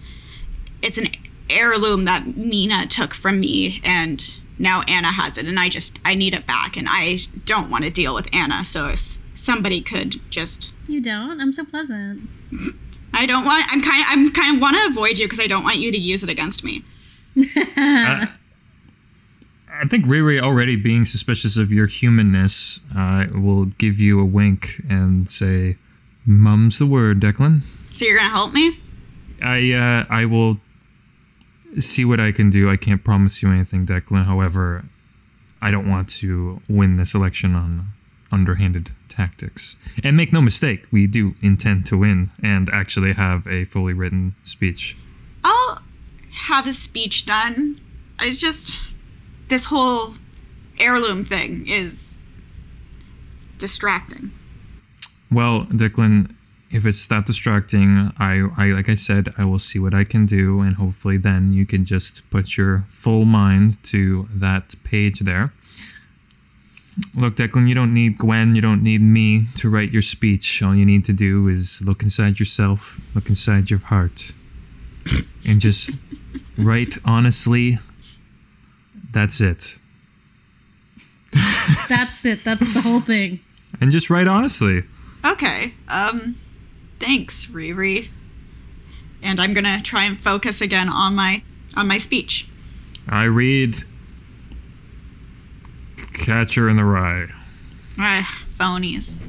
[0.83, 1.09] it's an
[1.49, 4.23] heirloom that Mina took from me and
[4.59, 7.85] now Anna has it and I just I need it back and I don't want
[7.85, 8.63] to deal with Anna.
[8.65, 11.41] So if somebody could just You don't?
[11.41, 12.29] I'm so pleasant.
[13.13, 15.65] I don't want I'm kind I'm kind of want to avoid you because I don't
[15.65, 16.83] want you to use it against me.
[19.73, 24.83] I think Riri already being suspicious of your humanness uh, will give you a wink
[24.89, 25.77] and say,
[26.27, 28.79] "Mum's the word, Declan." So you're going to help me?
[29.43, 30.59] I uh, I will
[31.79, 32.71] see what I can do.
[32.71, 34.27] I can't promise you anything, Declan.
[34.27, 34.85] However,
[35.63, 37.93] I don't want to win this election on
[38.33, 39.77] underhanded tactics.
[40.03, 44.35] And make no mistake, we do intend to win and actually have a fully written
[44.43, 44.97] speech.
[45.45, 45.83] I'll
[46.49, 47.81] have a speech done.
[48.19, 48.79] I just
[49.49, 50.15] this whole
[50.79, 52.19] heirloom thing is
[53.59, 54.31] distracting.
[55.31, 56.35] Well, Declan,
[56.71, 60.27] if it's that distracting, I, I like I said, I will see what I can
[60.27, 65.53] do, and hopefully then you can just put your full mind to that page there.
[67.15, 70.63] Look, Declan, you don't need Gwen, you don't need me to write your speech.
[70.63, 74.33] All you need to do is look inside yourself, look inside your heart,
[75.49, 75.91] and just
[76.57, 77.79] write honestly.
[79.13, 79.79] That's it.
[81.89, 82.45] That's it.
[82.45, 83.41] That's the whole thing.
[83.81, 84.85] And just write honestly.
[85.25, 85.75] Okay.
[85.89, 86.37] Um
[86.99, 88.09] thanks, Riri.
[89.23, 91.43] And I'm going to try and focus again on my
[91.77, 92.49] on my speech.
[93.09, 93.85] I read
[96.13, 97.29] Catcher in the Rye.
[97.99, 99.21] Ah, phonies.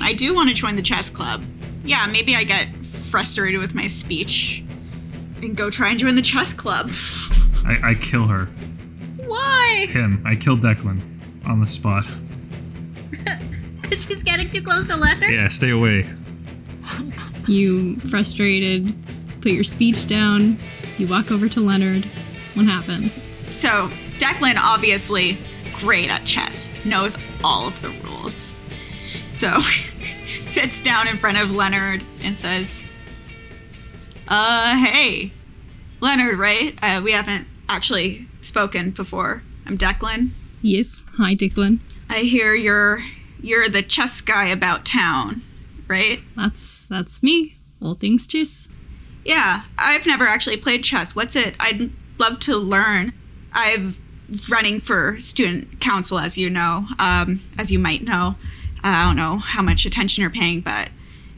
[0.02, 1.42] I do want to join the chess club.
[1.84, 4.62] Yeah, maybe I get frustrated with my speech
[5.42, 6.90] and go try and join the chess club.
[7.64, 8.46] I, I kill her.
[9.26, 9.86] Why?
[9.90, 10.22] Him.
[10.26, 11.00] I kill Declan
[11.46, 12.06] on the spot.
[13.80, 15.30] Because she's getting too close to Leonard?
[15.30, 16.04] Yeah, stay away.
[17.46, 18.94] You, frustrated,
[19.40, 20.58] put your speech down.
[20.98, 22.06] You walk over to Leonard.
[22.58, 23.30] What happens?
[23.52, 23.88] So,
[24.18, 25.38] Declan obviously
[25.74, 28.52] great at chess, knows all of the rules.
[29.30, 29.60] So,
[30.26, 32.82] sits down in front of Leonard and says,
[34.26, 35.32] "Uh, hey,
[36.00, 36.76] Leonard, right?
[36.82, 39.44] Uh, we haven't actually spoken before.
[39.64, 40.30] I'm Declan.
[40.60, 41.04] Yes.
[41.16, 41.78] Hi, Declan.
[42.10, 42.98] I hear you're
[43.40, 45.42] you're the chess guy about town,
[45.86, 46.18] right?
[46.34, 47.56] That's that's me.
[47.80, 48.68] All things chess.
[49.24, 51.14] Yeah, I've never actually played chess.
[51.14, 51.54] What's it?
[51.60, 53.12] I'd love to learn.
[53.52, 53.94] I'm
[54.50, 58.36] running for student council, as you know, um, as you might know.
[58.82, 60.90] I don't know how much attention you're paying, but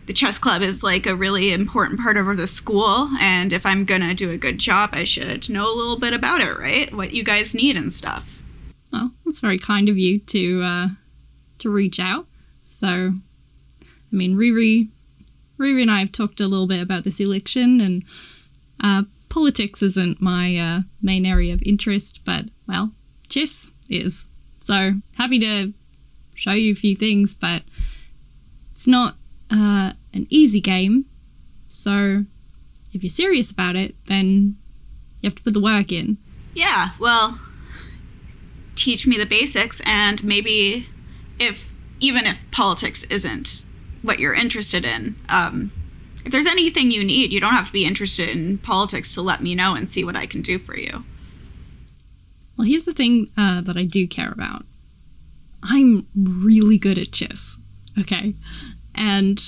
[0.06, 3.08] the chess club is like a really important part of the school.
[3.20, 6.40] And if I'm gonna do a good job, I should know a little bit about
[6.40, 6.92] it, right?
[6.92, 8.42] What you guys need and stuff.
[8.92, 10.88] Well, that's very kind of you to uh,
[11.58, 12.26] to reach out.
[12.64, 13.14] So,
[13.82, 14.88] I mean, Riri,
[15.58, 18.04] Riri and I have talked a little bit about this election, and
[18.82, 22.92] uh, politics isn't my uh, main area of interest, but well,
[23.28, 24.26] chess is.
[24.60, 25.72] So happy to
[26.34, 27.62] show you a few things, but
[28.72, 29.14] it's not
[29.50, 31.06] uh, an easy game.
[31.68, 32.24] So
[32.92, 34.56] if you're serious about it, then
[35.22, 36.18] you have to put the work in.
[36.54, 37.40] Yeah, well,
[38.74, 40.88] teach me the basics, and maybe
[41.38, 43.64] if even if politics isn't
[44.02, 45.70] what you're interested in, um,
[46.30, 49.42] if there's anything you need, you don't have to be interested in politics to let
[49.42, 51.04] me know and see what I can do for you.
[52.56, 54.64] Well, here's the thing uh, that I do care about.
[55.64, 57.58] I'm really good at chess,
[57.98, 58.36] okay,
[58.94, 59.42] and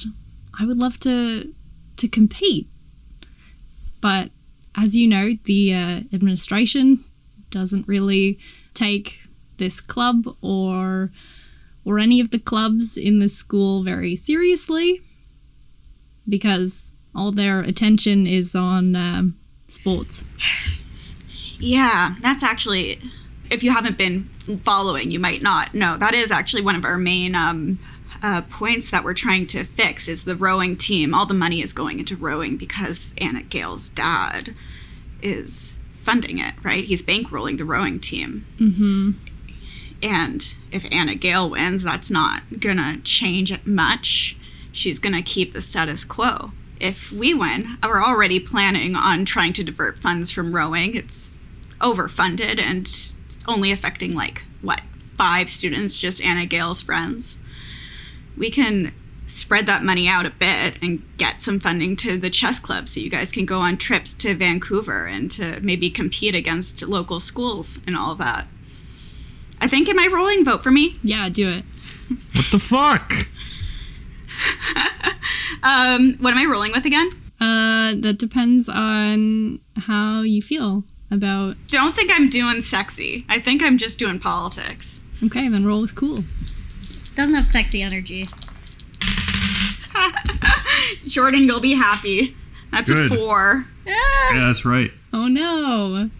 [0.58, 1.54] I would love to
[1.98, 2.68] to compete,
[4.00, 4.32] but
[4.74, 7.04] as you know, the uh, administration
[7.50, 8.40] doesn't really
[8.74, 9.20] take
[9.58, 11.12] this club or
[11.84, 15.00] or any of the clubs in the school very seriously
[16.28, 20.24] because all their attention is on um, sports.
[21.58, 23.00] Yeah, that's actually,
[23.50, 24.24] if you haven't been
[24.64, 25.96] following, you might not know.
[25.96, 27.78] That is actually one of our main um,
[28.22, 31.14] uh, points that we're trying to fix is the rowing team.
[31.14, 34.54] All the money is going into rowing because Anna Gale's dad
[35.22, 36.84] is funding it, right?
[36.84, 38.46] He's bankrolling the rowing team.
[38.58, 39.10] Mm-hmm.
[40.02, 44.36] And if Anna Gale wins, that's not gonna change it much.
[44.72, 46.52] She's gonna keep the status quo.
[46.80, 50.96] If we win, we're already planning on trying to divert funds from rowing.
[50.96, 51.40] It's
[51.80, 54.80] overfunded and it's only affecting like what
[55.16, 57.38] five students, just Anna Gale's friends.
[58.36, 58.92] We can
[59.26, 63.00] spread that money out a bit and get some funding to the chess club so
[63.00, 67.80] you guys can go on trips to Vancouver and to maybe compete against local schools
[67.86, 68.46] and all that.
[69.60, 70.96] I think am I rolling vote for me?
[71.02, 71.64] Yeah, do it.
[72.34, 73.28] What the fuck?
[75.62, 77.08] Um, what am I rolling with again?
[77.40, 81.56] Uh, that depends on how you feel about.
[81.68, 83.24] Don't think I'm doing sexy.
[83.28, 85.00] I think I'm just doing politics.
[85.22, 86.24] Okay, then roll with cool.
[87.14, 88.26] Doesn't have sexy energy.
[91.06, 92.34] Jordan, you'll be happy.
[92.72, 93.12] That's Good.
[93.12, 93.64] a four.
[93.86, 94.34] Ah!
[94.34, 94.90] Yeah, that's right.
[95.12, 96.10] Oh no,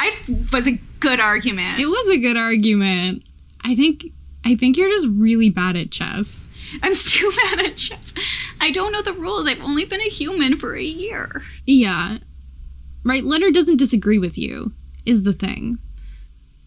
[0.00, 0.12] I
[0.52, 1.78] was a good argument.
[1.78, 3.22] it was a good argument.
[3.62, 4.06] I think.
[4.46, 6.50] I think you're just really bad at chess.
[6.82, 8.14] I'm still mad at chess.
[8.60, 9.46] I don't know the rules.
[9.46, 11.42] I've only been a human for a year.
[11.66, 12.18] Yeah.
[13.04, 14.72] Right, Leonard doesn't disagree with you,
[15.04, 15.78] is the thing.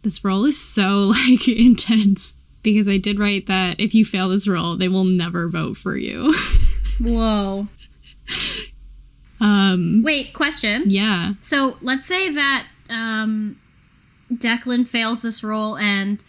[0.04, 4.48] This roll is so like intense because I did write that if you fail this
[4.48, 6.34] roll, they will never vote for you.
[7.02, 7.68] Whoa.
[9.40, 10.84] um Wait, question.
[10.88, 11.34] yeah.
[11.40, 13.60] So let's say that um,
[14.32, 16.24] Declan fails this roll and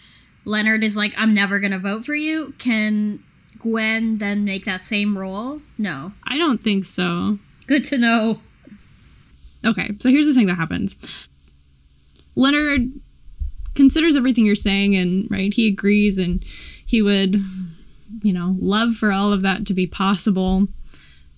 [0.45, 2.55] Leonard is like, I'm never going to vote for you.
[2.59, 3.23] Can
[3.59, 5.61] Gwen then make that same roll?
[5.77, 6.13] No.
[6.25, 7.39] I don't think so.
[7.67, 8.41] Good to know.
[9.65, 10.97] Okay, so here's the thing that happens.
[12.35, 12.93] Leonard
[13.75, 17.43] considers everything you're saying and right, he agrees and he would
[18.23, 20.67] you know, love for all of that to be possible.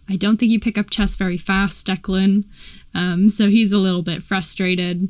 [0.09, 2.45] I don't think you pick up chess very fast, Declan.
[2.95, 5.09] Um, so he's a little bit frustrated.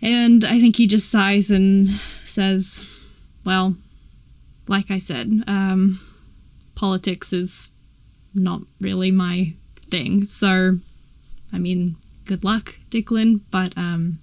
[0.00, 1.88] And I think he just sighs and
[2.24, 3.08] says,
[3.44, 3.76] Well,
[4.68, 5.98] like I said, um,
[6.74, 7.70] politics is
[8.34, 9.54] not really my
[9.90, 10.24] thing.
[10.24, 10.78] So,
[11.52, 14.20] I mean, good luck, Declan, but um,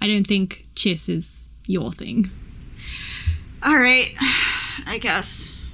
[0.00, 2.30] I don't think chess is your thing.
[3.62, 4.10] All right,
[4.86, 5.66] I guess.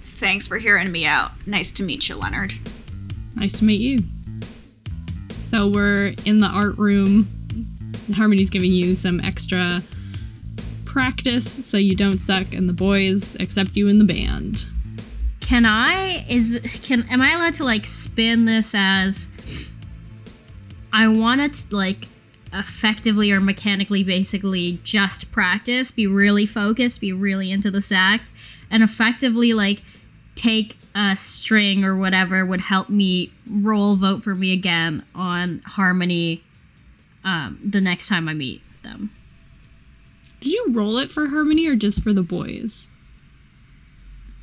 [0.00, 1.32] Thanks for hearing me out.
[1.46, 2.54] Nice to meet you, Leonard.
[3.34, 4.04] Nice to meet you.
[5.30, 7.28] So we're in the art room.
[8.14, 9.82] Harmony's giving you some extra
[10.94, 14.64] practice so you don't suck and the boys accept you in the band.
[15.40, 19.28] Can I is can am I allowed to like spin this as
[20.92, 22.06] I want to like
[22.52, 28.32] effectively or mechanically basically just practice, be really focused, be really into the sax
[28.70, 29.82] and effectively like
[30.36, 36.44] take a string or whatever would help me roll vote for me again on harmony
[37.24, 39.10] um, the next time I meet them.
[40.44, 42.90] Did you roll it for Harmony or just for the boys?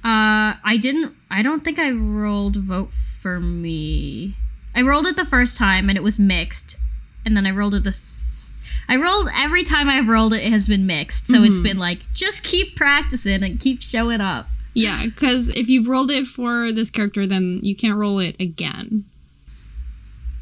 [0.04, 1.16] Uh, I didn't.
[1.30, 4.36] I don't think I rolled vote for me.
[4.74, 6.76] I rolled it the first time and it was mixed,
[7.24, 8.58] and then I rolled it this.
[8.90, 11.28] I rolled every time I've rolled it, it has been mixed.
[11.28, 14.48] So it's been like just keep practicing and keep showing up.
[14.74, 19.06] Yeah, because if you've rolled it for this character, then you can't roll it again.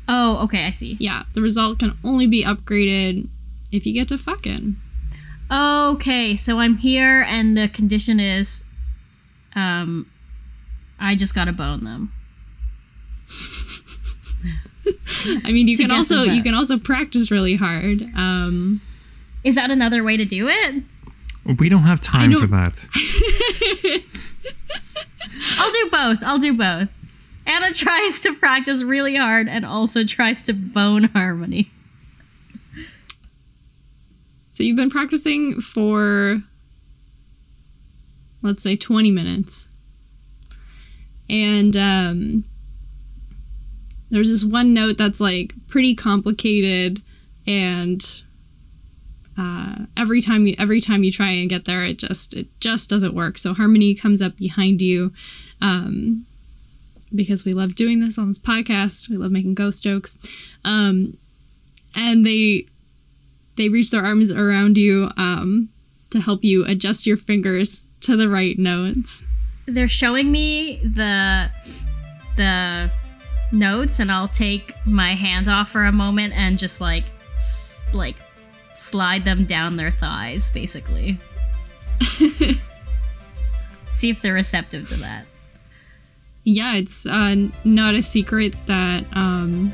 [0.07, 0.95] Oh, okay, I see.
[1.01, 3.27] Yeah, the result can only be upgraded
[3.73, 4.77] if you get to fucking.
[5.51, 8.63] Okay, so I'm here and the condition is,
[9.55, 10.05] um,
[10.99, 12.11] I just gotta bone them.
[15.45, 18.01] I mean, you can also you can also practice really hard.
[18.15, 18.81] Um,
[19.43, 20.83] Is that another way to do it?
[21.59, 22.87] We don't have time don't- for that.
[25.57, 26.23] I'll do both.
[26.23, 26.89] I'll do both.
[27.45, 31.71] Anna tries to practice really hard and also tries to bone harmony.
[34.59, 36.41] So you've been practicing for
[38.41, 39.69] let's say 20 minutes.
[41.29, 42.43] And um,
[44.09, 47.01] there's this one note that's like pretty complicated
[47.47, 48.21] and
[49.37, 52.89] uh, every time you every time you try and get there it just it just
[52.89, 53.37] doesn't work.
[53.37, 55.13] So harmony comes up behind you
[55.61, 56.25] um,
[57.15, 59.07] because we love doing this on this podcast.
[59.07, 60.17] We love making ghost jokes.
[60.65, 61.17] Um,
[61.95, 62.65] and they
[63.59, 65.69] they reach their arms around you um,
[66.09, 69.23] to help you adjust your fingers to the right notes
[69.67, 71.51] They're showing me the
[72.37, 72.89] the
[73.51, 77.03] notes and I'll take my hand off for a moment and just like
[77.35, 78.15] s- like
[78.75, 81.17] slide them down their thighs basically.
[83.91, 85.25] See if they're receptive to that.
[86.45, 87.35] yeah, it's uh,
[87.65, 89.73] not a secret that um,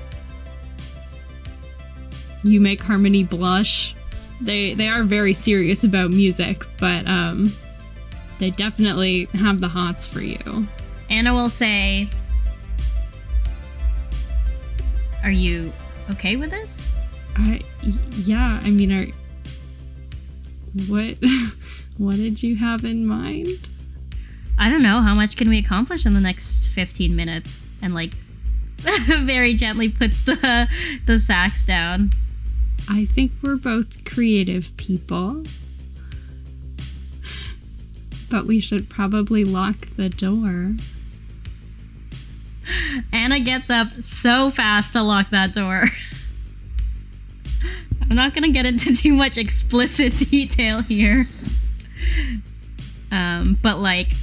[2.46, 3.96] you make Harmony blush.
[4.41, 7.54] They they are very serious about music, but um,
[8.39, 10.68] they definitely have the hots for you.
[11.10, 12.10] Anna will say,
[15.24, 15.72] Are you
[16.12, 16.89] okay with this?
[17.36, 17.62] I
[18.18, 19.08] yeah, I mean, are
[20.88, 21.16] what
[21.98, 23.70] what did you have in mind?
[24.58, 25.02] I don't know.
[25.02, 27.68] How much can we accomplish in the next 15 minutes?
[27.82, 28.14] And like
[29.08, 30.68] very gently puts the
[31.06, 32.12] the sax down.
[32.90, 35.44] I think we're both creative people.
[38.30, 40.74] But we should probably lock the door.
[43.12, 45.86] Anna gets up so fast to lock that door.
[48.10, 51.26] I'm not gonna get into too much explicit detail here.
[53.12, 54.14] Um, but like,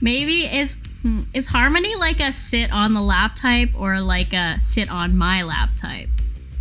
[0.00, 4.60] maybe is hmm, is Harmony like a sit on the lap type or like a
[4.60, 6.08] sit on my lap type?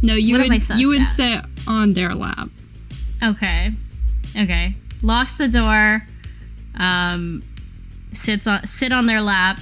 [0.01, 1.07] No, you What would you would at?
[1.15, 2.49] sit on their lap.
[3.23, 3.73] Okay,
[4.37, 4.75] okay.
[5.01, 6.03] Locks the door.
[6.75, 7.41] Um,
[8.11, 9.59] sits on sit on their lap,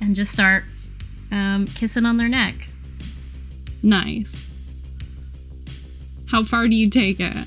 [0.00, 0.64] and just start
[1.32, 2.54] um, kissing on their neck.
[3.82, 4.46] Nice.
[6.30, 7.46] How far do you take it?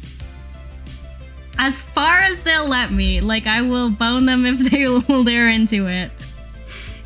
[1.60, 3.22] As far as they'll let me.
[3.22, 6.12] Like I will bone them if they will they're into it.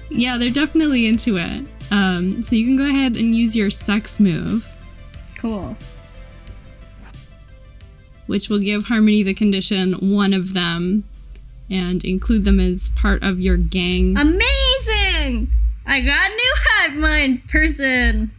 [0.10, 1.66] Yeah, they're definitely into it.
[1.92, 4.66] Um, so you can go ahead and use your sex move,
[5.38, 5.76] Cool.
[8.26, 11.06] which will give Harmony the condition one of them
[11.70, 14.18] and include them as part of your gang.
[14.18, 15.50] Amazing!
[15.86, 18.32] I got a new hive mind person.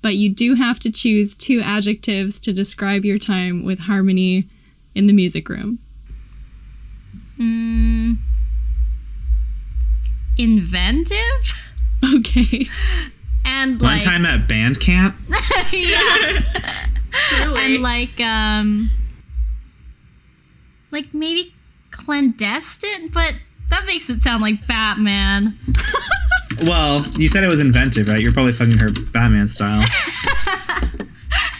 [0.00, 4.48] but you do have to choose two adjectives to describe your time with Harmony
[4.96, 5.78] in the music room.
[7.38, 8.16] Mm,
[10.36, 11.70] inventive
[12.16, 12.66] Okay.
[13.44, 15.16] and One like time at band camp,
[15.72, 16.40] yeah,
[17.10, 17.60] Truly.
[17.74, 18.90] and like um,
[20.90, 21.54] like maybe
[21.90, 23.34] clandestine, but
[23.70, 25.56] that makes it sound like Batman.
[26.64, 28.20] well, you said it was inventive, right?
[28.20, 29.84] You're probably fucking her Batman style.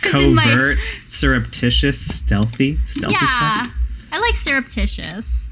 [0.04, 3.74] It's in my- Covert, surreptitious, stealthy, stealthy Yeah, sex.
[4.12, 5.50] I like surreptitious.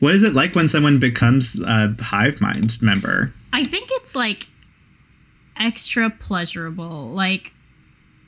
[0.00, 3.30] What is it like when someone becomes a hive mind member?
[3.56, 4.48] I think it's like
[5.58, 7.08] extra pleasurable.
[7.08, 7.54] Like,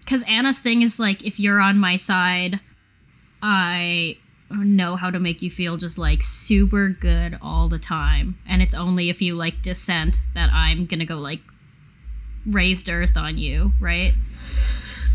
[0.01, 2.61] because Anna's thing is like, if you're on my side,
[3.43, 4.17] I
[4.51, 8.39] know how to make you feel just like super good all the time.
[8.49, 11.41] And it's only if you like dissent that I'm gonna go like
[12.47, 14.15] raised earth on you, right?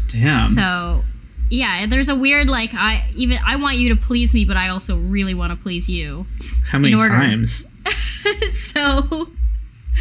[0.09, 0.49] Damn.
[0.49, 1.01] So.
[1.49, 4.69] Yeah, there's a weird like I even I want you to please me, but I
[4.69, 6.25] also really want to please you.
[6.65, 7.67] How many times?
[8.51, 9.27] so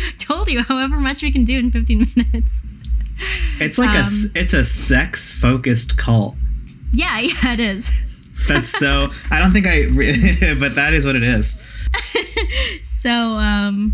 [0.18, 2.62] told you however much we can do in 15 minutes
[3.60, 6.36] It's like a Um, s- it's a sex focused cult.
[6.92, 7.90] yeah yeah it is
[8.48, 9.08] That's so.
[9.30, 9.84] I don't think I,
[10.58, 11.62] but that is what it is.
[12.82, 13.92] so um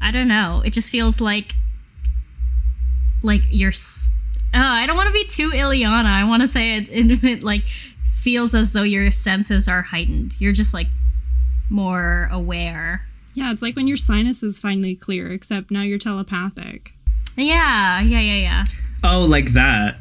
[0.00, 1.54] i don't know it just feels like
[3.22, 4.10] like you're s-
[4.54, 6.04] oh, i don't want to be too Ileana.
[6.04, 7.62] i want to say it, it like
[8.04, 10.88] feels as though your senses are heightened you're just like
[11.70, 13.06] more aware
[13.36, 16.94] Yeah, it's like when your sinus is finally clear, except now you're telepathic.
[17.36, 18.64] yeah yeah yeah yeah
[19.04, 19.96] Oh, like that.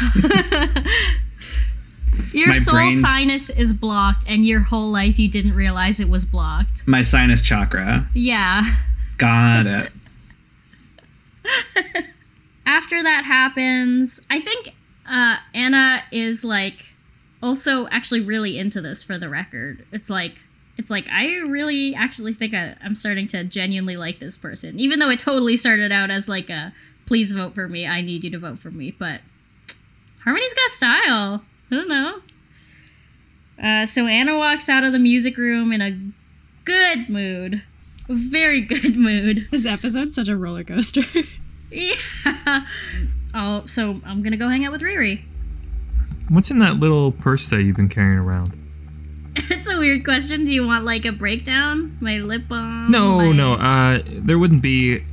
[2.32, 6.08] your My soul brain's- sinus is blocked and your whole life you didn't realize it
[6.08, 8.08] was blocked My sinus chakra.
[8.14, 8.62] yeah
[9.16, 9.92] Got it.
[12.66, 14.74] after that happens, I think
[15.10, 16.94] uh, Anna is like
[17.42, 19.84] also actually really into this for the record.
[19.90, 20.36] It's like
[20.78, 25.00] it's like I really actually think I, I'm starting to genuinely like this person, even
[25.00, 26.72] though it totally started out as like a
[27.04, 28.92] please vote for me, I need you to vote for me.
[28.92, 29.20] But
[30.24, 31.44] Harmony's got style.
[31.70, 32.20] I don't know.
[33.62, 35.98] Uh, so Anna walks out of the music room in a
[36.64, 37.62] good mood,
[38.08, 39.48] a very good mood.
[39.50, 41.02] This episode's such a roller coaster.
[41.70, 42.64] Yeah.
[43.34, 45.20] Oh, so I'm gonna go hang out with Riri.
[46.30, 48.56] What's in that little purse that you've been carrying around?
[49.50, 50.44] It's a weird question.
[50.44, 51.96] Do you want like a breakdown?
[52.00, 52.90] My lip balm?
[52.90, 53.54] No, my- no.
[53.54, 55.04] Uh, there wouldn't be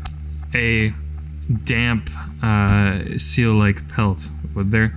[0.54, 0.94] a
[1.64, 2.10] damp
[2.44, 4.96] uh, seal-like pelt, would there?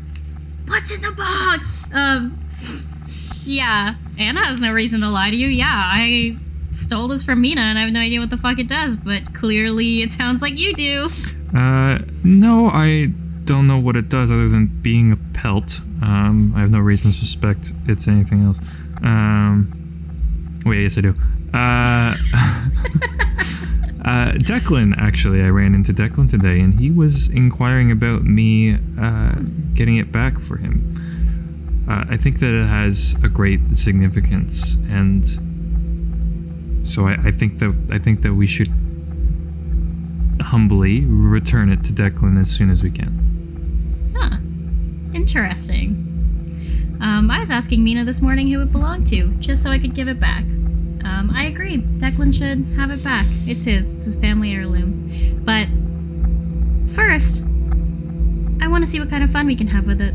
[0.67, 1.83] What's in the box?
[1.93, 2.39] Um.
[3.45, 5.49] Yeah, Anna has no reason to lie to you.
[5.49, 6.37] Yeah, I
[6.71, 8.97] stole this from Mina, and I have no idea what the fuck it does.
[8.99, 11.09] But clearly, it sounds like you do.
[11.57, 13.07] Uh, no, I
[13.45, 15.81] don't know what it does other than being a pelt.
[16.03, 18.61] Um, I have no reason to suspect it's anything else.
[19.03, 21.15] Um, wait, yes, I do.
[21.53, 22.15] Uh,
[24.05, 29.35] uh, Declan, actually, I ran into Declan today, and he was inquiring about me uh,
[29.75, 30.95] getting it back for him.
[31.89, 35.27] Uh, I think that it has a great significance, and
[36.87, 38.69] so I, I think that I think that we should
[40.41, 44.13] humbly return it to Declan as soon as we can.
[44.15, 44.37] Huh.
[45.15, 46.18] Interesting.
[47.01, 49.95] Um, I was asking Mina this morning who it belonged to, just so I could
[49.95, 50.43] give it back.
[51.05, 51.79] Um, I agree.
[51.79, 53.27] Declan should have it back.
[53.47, 53.95] It's his.
[53.95, 55.05] It's his family heirlooms.
[55.45, 55.69] But
[56.95, 57.45] first,
[58.61, 60.13] I want to see what kind of fun we can have with it.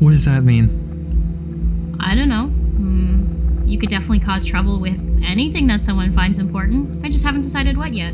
[0.00, 1.96] What does that mean?
[2.00, 2.46] I don't know.
[2.46, 7.04] Hmm, you could definitely cause trouble with anything that someone finds important.
[7.04, 8.12] I just haven't decided what yet.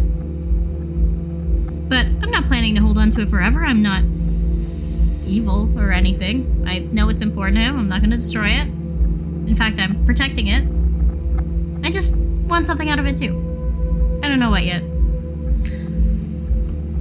[1.88, 3.64] But I'm not planning to hold on to it forever.
[3.64, 4.02] I'm not
[5.26, 6.64] evil or anything.
[6.66, 7.78] I know it's important to him.
[7.78, 8.68] I'm not going to destroy it.
[8.68, 10.66] In fact, I'm protecting it.
[11.86, 14.20] I just want something out of it too.
[14.22, 14.82] I don't know what yet.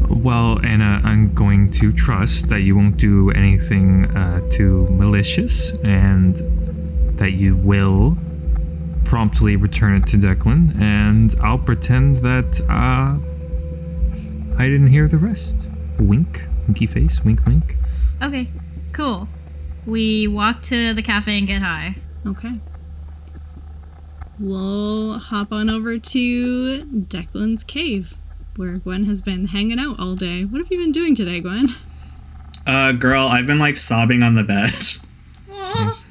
[0.09, 6.36] Well, Anna, I'm going to trust that you won't do anything uh, too malicious and
[7.17, 8.17] that you will
[9.05, 13.17] promptly return it to Declan, and I'll pretend that uh,
[14.57, 15.67] I didn't hear the rest.
[15.99, 17.78] Wink, winky face, wink, wink.
[18.22, 18.49] Okay,
[18.93, 19.28] cool.
[19.86, 21.95] We walk to the cafe and get high.
[22.26, 22.59] Okay.
[24.39, 28.18] We'll hop on over to Declan's cave,
[28.55, 30.43] where Gwen has been hanging out all day.
[30.43, 31.68] What have you been doing today, Gwen?
[32.66, 34.74] Uh, girl, I've been like sobbing on the bed.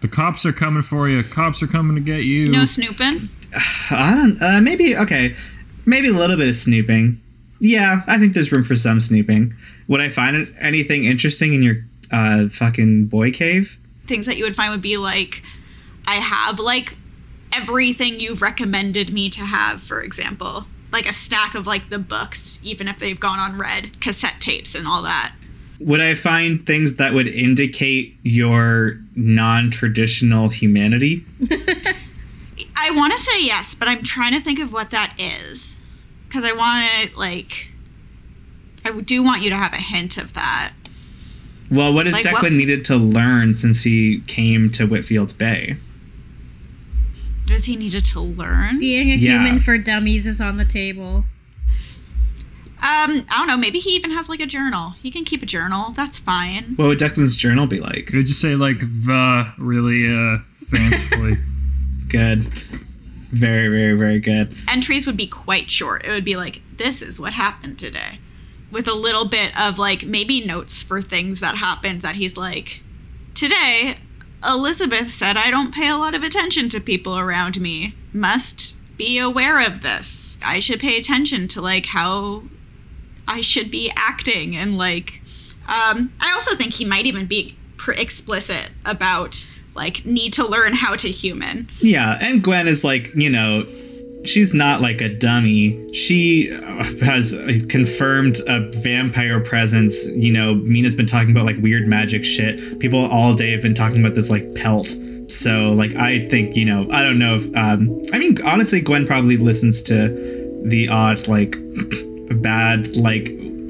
[0.00, 1.22] The cops are coming for you.
[1.22, 2.50] Cops are coming to get you.
[2.50, 3.28] No snooping.
[3.90, 4.42] I don't.
[4.42, 5.36] Uh, maybe okay.
[5.84, 7.20] Maybe a little bit of snooping.
[7.60, 9.52] Yeah, I think there's room for some snooping.
[9.90, 13.76] Would I find anything interesting in your uh, fucking boy cave?
[14.06, 15.42] Things that you would find would be like,
[16.06, 16.96] I have like
[17.52, 20.66] everything you've recommended me to have, for example.
[20.92, 24.76] Like a stack of like the books, even if they've gone on red, cassette tapes
[24.76, 25.34] and all that.
[25.80, 31.24] Would I find things that would indicate your non-traditional humanity?
[32.76, 35.80] I want to say yes, but I'm trying to think of what that is.
[36.28, 37.70] Because I want to, like,
[38.84, 40.72] I do want you to have a hint of that.
[41.70, 42.52] Well, what has Like Declan what?
[42.52, 45.76] needed to learn since he came to Whitfield's Bay?
[47.46, 48.78] Does he needed to learn?
[48.78, 49.32] Being a Yeah.
[49.42, 51.24] human for dummies is on the table.
[52.82, 53.56] Um, I don't know.
[53.58, 54.94] Maybe he even has like a journal.
[55.02, 55.90] He can keep a journal.
[55.92, 56.72] That's fine.
[56.76, 58.10] What would Declan's journal be like?
[58.14, 61.36] Would you say like the really uh fancifully?
[62.08, 62.44] Good.
[63.32, 64.52] Very, very, very good.
[64.66, 66.04] Entries would be quite short.
[66.04, 68.18] It would be like, this is what happened today.
[68.70, 72.80] With a little bit of like maybe notes for things that happened that he's like,
[73.34, 73.96] today,
[74.44, 77.94] Elizabeth said I don't pay a lot of attention to people around me.
[78.12, 80.38] Must be aware of this.
[80.44, 82.44] I should pay attention to like how
[83.26, 85.22] I should be acting and like
[85.68, 90.74] um I also think he might even be pr- explicit about like need to learn
[90.74, 91.68] how to human.
[91.80, 93.66] Yeah, and Gwen is like, you know,
[94.24, 95.92] she's not like a dummy.
[95.92, 97.34] She uh, has
[97.68, 100.10] confirmed a vampire presence.
[100.12, 102.78] You know, Mina's been talking about like weird magic shit.
[102.78, 104.96] People all day have been talking about this like pelt.
[105.30, 109.06] So, like, I think, you know, I don't know if, um, I mean, honestly, Gwen
[109.06, 110.08] probably listens to
[110.64, 111.56] the odd, like,
[112.42, 113.28] bad, like,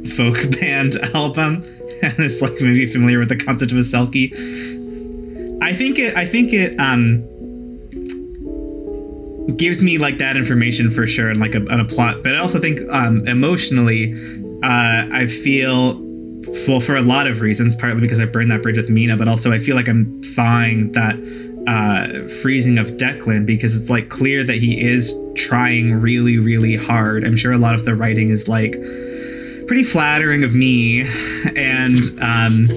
[0.09, 1.57] folk band album
[2.03, 4.33] and is, like, maybe familiar with the concept of a selkie.
[5.63, 7.29] I think it, I think it, um,
[9.57, 12.23] gives me like that information for sure and like a, a plot.
[12.23, 14.15] But i also think um emotionally
[14.63, 15.99] uh i feel
[16.67, 19.29] well for a lot of reasons partly because i burned that bridge with mina but
[19.29, 21.17] also i feel like i'm thawing that
[21.67, 27.25] uh freezing of declan because it's like clear that he is trying really really hard.
[27.25, 28.73] I'm sure a lot of the writing is like
[29.67, 31.07] pretty flattering of me.
[31.57, 32.69] And um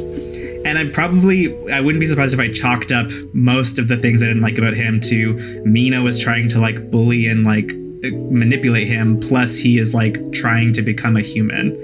[0.66, 4.24] and I'm probably I wouldn't be surprised if I chalked up most of the things
[4.24, 5.34] I didn't like about him to
[5.66, 7.74] Mina was trying to like bully and like
[8.12, 11.78] manipulate him plus he is like trying to become a human.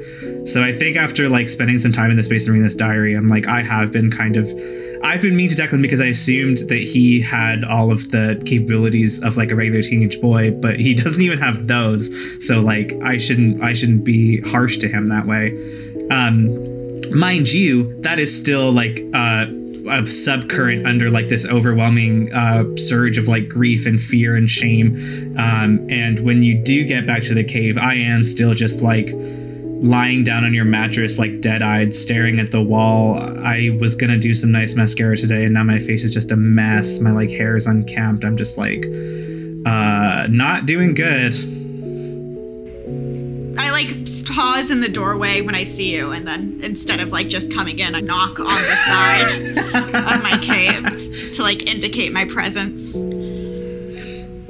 [0.46, 3.14] So I think after like spending some time in the space and reading this diary,
[3.14, 4.52] I'm like I have been kind of
[5.04, 9.24] I've been mean to Declan because I assumed that he had all of the capabilities
[9.24, 12.46] of like a regular teenage boy, but he doesn't even have those.
[12.46, 15.52] So like I shouldn't I shouldn't be harsh to him that way.
[16.12, 16.79] Um
[17.12, 19.46] mind you, that is still like uh,
[19.90, 24.96] a subcurrent under like this overwhelming uh, surge of like grief and fear and shame.
[25.38, 29.10] Um, and when you do get back to the cave, I am still just like
[29.82, 33.18] lying down on your mattress, like dead eyed, staring at the wall.
[33.18, 36.36] I was gonna do some nice mascara today, and now my face is just a
[36.36, 37.00] mess.
[37.00, 38.26] My like hair is unkempt.
[38.26, 38.86] I'm just like,
[39.66, 41.34] uh, not doing good.
[43.80, 47.30] I like pause in the doorway when I see you, and then instead of like
[47.30, 49.58] just coming in, I knock on the side
[50.18, 52.98] of my cave to like indicate my presence.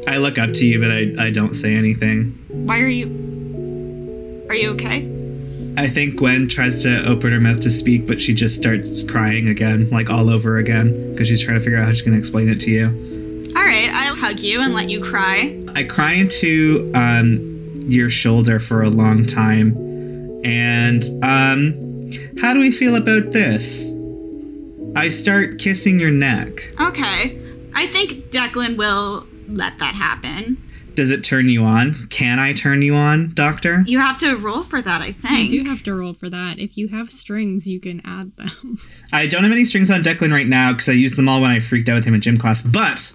[0.07, 2.43] I look up to you, but I, I don't say anything.
[2.47, 4.47] Why are you?
[4.49, 5.07] Are you okay?
[5.77, 9.47] I think Gwen tries to open her mouth to speak, but she just starts crying
[9.47, 12.19] again, like all over again, because she's trying to figure out how she's going to
[12.19, 12.85] explain it to you.
[13.55, 15.55] All right, I'll hug you and let you cry.
[15.75, 17.48] I cry into um,
[17.91, 19.75] your shoulder for a long time,
[20.43, 23.93] and um, how do we feel about this?
[24.95, 26.73] I start kissing your neck.
[26.81, 27.39] Okay,
[27.73, 30.57] I think Declan will let that happen.
[30.95, 32.07] Does it turn you on?
[32.09, 33.83] Can I turn you on, Doctor?
[33.87, 35.49] You have to roll for that, I think.
[35.49, 36.59] You do have to roll for that.
[36.59, 38.77] If you have strings, you can add them.
[39.13, 41.51] I don't have any strings on Declan right now because I used them all when
[41.51, 43.13] I freaked out with him in gym class, but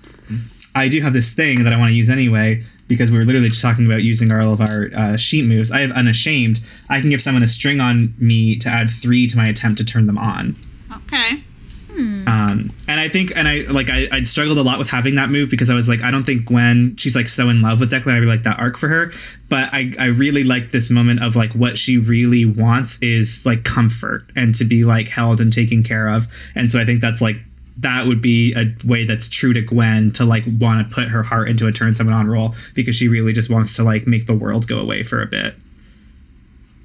[0.75, 3.49] I do have this thing that I want to use anyway because we were literally
[3.49, 5.73] just talking about using all of our uh, sheet moves.
[5.73, 6.61] I have Unashamed.
[6.89, 9.85] I can give someone a string on me to add three to my attempt to
[9.85, 10.57] turn them on.
[10.93, 11.43] Okay.
[11.91, 12.27] Hmm.
[12.27, 15.31] Um, and I think, and I like, I, I struggled a lot with having that
[15.31, 17.91] move because I was like, I don't think Gwen, she's like so in love with
[17.91, 18.15] Declan.
[18.15, 19.13] I really like that arc for her,
[19.49, 23.63] but I, I really like this moment of like what she really wants is like
[23.63, 26.27] comfort and to be like held and taken care of.
[26.57, 27.37] And so I think that's like
[27.79, 31.23] that would be a way that's true to Gwen to like want to put her
[31.23, 34.27] heart into a turn someone on roll because she really just wants to like make
[34.27, 35.55] the world go away for a bit.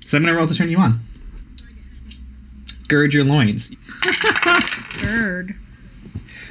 [0.06, 1.00] So I'm gonna roll to turn you on.
[2.88, 3.70] Gird your loins.
[5.02, 5.56] Gird.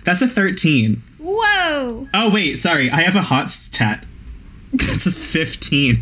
[0.04, 1.02] That's a 13.
[1.18, 2.08] Whoa!
[2.14, 2.90] Oh wait, sorry.
[2.90, 4.04] I have a hot stat.
[4.72, 5.96] It's a 15.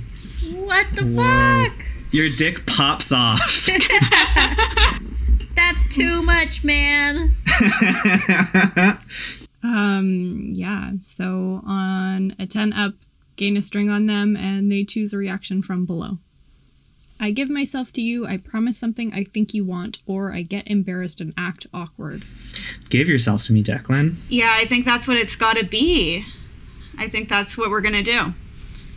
[0.55, 1.87] What the fuck?
[2.13, 3.41] Your dick pops off.
[5.67, 7.33] That's too much, man.
[9.67, 10.93] Um, yeah.
[11.01, 12.95] So on a 10 up,
[13.35, 16.19] gain a string on them, and they choose a reaction from below.
[17.19, 20.69] I give myself to you, I promise something I think you want, or I get
[20.69, 22.23] embarrassed and act awkward.
[22.91, 24.15] Give yourself to me, Declan.
[24.29, 26.25] Yeah, I think that's what it's got to be.
[26.97, 28.35] I think that's what we're going to do.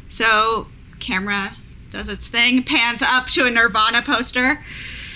[0.10, 0.68] So,
[1.00, 1.54] camera
[1.90, 4.60] does its thing, pans up to a Nirvana poster.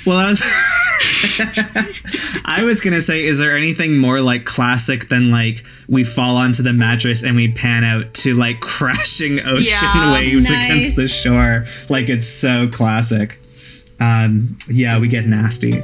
[0.06, 0.42] Well, I was
[2.46, 6.62] I was gonna say, is there anything more like classic than like we fall onto
[6.64, 10.66] the mattress and we pan out to like crashing ocean Yeah, waves nice.
[10.66, 11.66] against the shore?
[11.90, 13.40] Like it's so classic.
[14.00, 15.82] Um, yeah, we get nasty.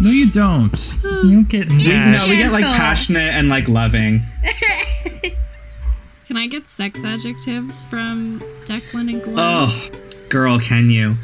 [0.00, 0.94] No, you don't.
[1.02, 2.12] You don't get mad.
[2.18, 4.22] No, we get like passionate and like loving.
[6.26, 9.34] Can I get sex adjectives from Declan and Gwen?
[9.36, 9.88] Oh,
[10.28, 11.16] girl, can you?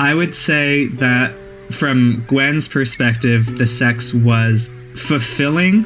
[0.00, 1.34] I would say that
[1.70, 5.84] from Gwen's perspective, the sex was fulfilling.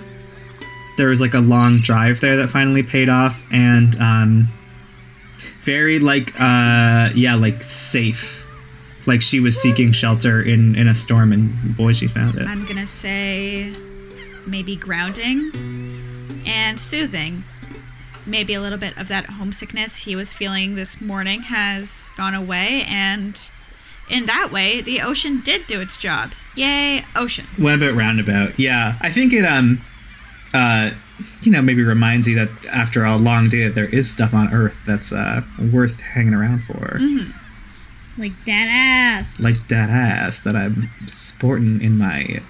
[0.96, 4.46] There was like a long drive there that finally paid off, and um,
[5.62, 8.46] very like uh, yeah, like safe.
[9.04, 12.46] Like she was seeking shelter in in a storm, and boy, she found it.
[12.46, 13.74] I'm to say
[14.46, 15.50] maybe grounding
[16.46, 17.42] and soothing.
[18.26, 22.84] Maybe a little bit of that homesickness he was feeling this morning has gone away,
[22.88, 23.50] and
[24.08, 26.32] in that way, the ocean did do its job.
[26.56, 27.46] Yay, ocean.
[27.56, 28.58] What about roundabout?
[28.60, 29.80] Yeah, I think it um,
[30.52, 30.90] uh,
[31.42, 34.52] you know, maybe reminds you that after a long day, that there is stuff on
[34.52, 35.42] Earth that's uh
[35.72, 36.98] worth hanging around for,
[38.18, 39.42] Like that ass.
[39.42, 42.40] like that ass that I'm sporting in my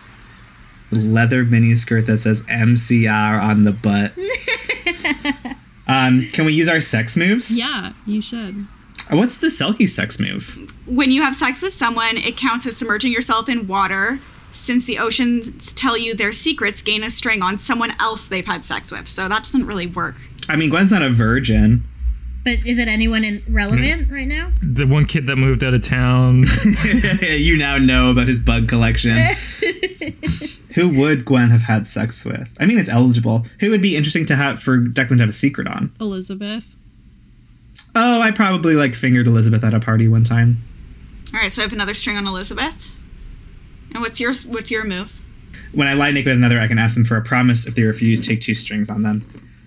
[0.91, 4.13] leather mini skirt that says MCR on the butt.
[5.87, 7.57] um, can we use our sex moves?
[7.57, 8.67] Yeah, you should.
[9.11, 10.73] Uh, what's the Selkie sex move?
[10.87, 14.19] When you have sex with someone, it counts as submerging yourself in water.
[14.53, 18.65] Since the oceans tell you their secrets, gain a string on someone else they've had
[18.65, 19.09] sex with.
[19.09, 20.15] So that doesn't really work.
[20.49, 21.85] I mean, Gwen's not a virgin.
[22.45, 24.15] but is it anyone in- relevant hmm.
[24.15, 24.53] right now?
[24.63, 26.45] The one kid that moved out of town.
[27.23, 29.19] you now know about his bug collection.
[30.75, 32.57] Who would Gwen have had sex with?
[32.59, 33.47] I mean, it's eligible.
[33.61, 35.95] Who would be interesting to have for Declan to have a secret on?
[36.01, 36.75] Elizabeth.
[37.95, 40.63] Oh, I probably like fingered Elizabeth at a party one time.
[41.33, 42.93] All right, so I have another string on Elizabeth.
[43.93, 45.21] And what's your what's your move?
[45.73, 47.67] When I lie naked with another, I can ask them for a promise.
[47.67, 49.25] If they refuse, take two strings on them.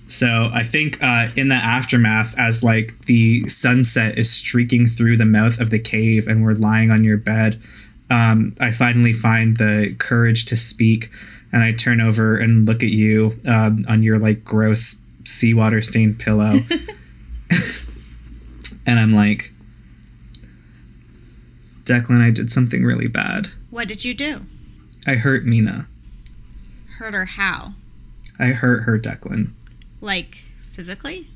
[0.07, 5.25] So I think uh, in the aftermath, as like the sunset is streaking through the
[5.25, 7.61] mouth of the cave, and we're lying on your bed,
[8.09, 11.09] um, I finally find the courage to speak,
[11.51, 16.19] and I turn over and look at you um, on your like gross seawater stained
[16.19, 16.59] pillow,
[18.87, 19.51] and I'm like,
[21.83, 23.49] Declan, I did something really bad.
[23.69, 24.41] What did you do?
[25.05, 25.87] I hurt Mina.
[26.97, 27.73] Hurt her how?
[28.39, 29.51] I hurt her, Declan.
[29.99, 30.37] Like
[30.71, 31.27] physically?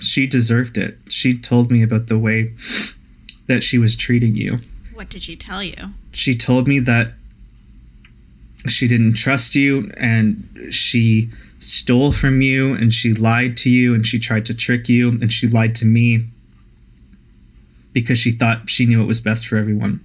[0.00, 0.98] She deserved it.
[1.08, 2.52] She told me about the way
[3.46, 4.58] that she was treating you.
[4.92, 5.92] What did she tell you?
[6.12, 7.12] She told me that
[8.66, 14.04] she didn't trust you and she stole from you and she lied to you and
[14.04, 16.26] she tried to trick you and she lied to me
[17.96, 20.04] because she thought she knew what was best for everyone.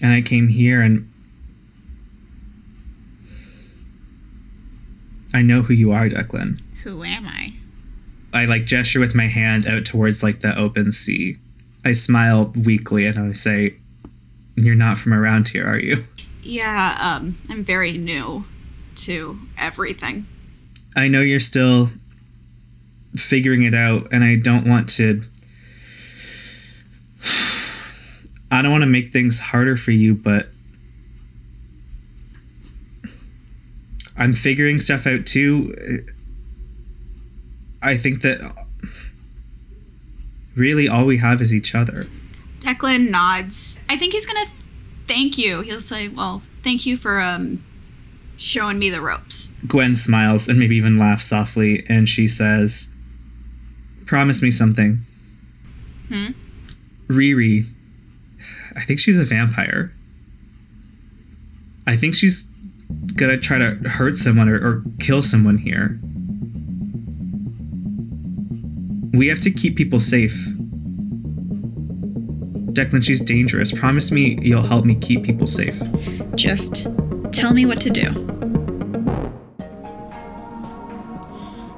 [0.00, 1.12] And I came here and
[5.34, 6.58] I know who you are, Declan.
[6.84, 7.52] Who am I?
[8.32, 11.36] I like gesture with my hand out towards like the open sea.
[11.84, 13.74] I smile weakly and I say,
[14.56, 16.06] "You're not from around here, are you?"
[16.42, 18.46] Yeah, um, I'm very new
[19.04, 20.26] to everything.
[20.96, 21.90] I know you're still
[23.16, 25.22] figuring it out and I don't want to
[28.56, 30.48] I don't want to make things harder for you, but
[34.16, 35.74] I'm figuring stuff out too.
[37.82, 38.40] I think that
[40.54, 42.06] really all we have is each other.
[42.60, 43.78] Declan nods.
[43.88, 44.46] I think he's gonna
[45.06, 45.60] thank you.
[45.60, 47.64] He'll say, "Well, Thank you for um
[48.36, 49.52] showing me the ropes.
[49.68, 52.90] Gwen smiles and maybe even laughs softly, and she says,
[54.04, 54.98] Promise me something.
[56.08, 56.32] Hmm?
[57.06, 57.66] Riri,
[58.76, 59.92] I think she's a vampire.
[61.86, 62.50] I think she's
[63.14, 65.98] gonna try to hurt someone or, or kill someone here.
[69.16, 70.36] We have to keep people safe.
[72.74, 73.72] Declan, she's dangerous.
[73.72, 75.80] Promise me you'll help me keep people safe.
[76.34, 76.88] Just
[77.32, 78.10] tell me what to do.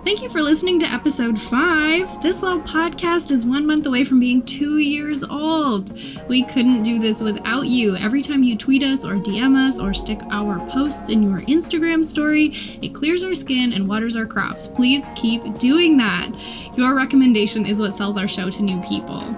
[0.09, 2.23] Thank you for listening to episode 5.
[2.23, 6.01] This little podcast is one month away from being two years old.
[6.29, 7.95] We couldn't do this without you.
[7.95, 12.03] Every time you tweet us or DM us or stick our posts in your Instagram
[12.03, 14.67] story, it clears our skin and waters our crops.
[14.67, 16.31] Please keep doing that.
[16.75, 19.37] Your recommendation is what sells our show to new people.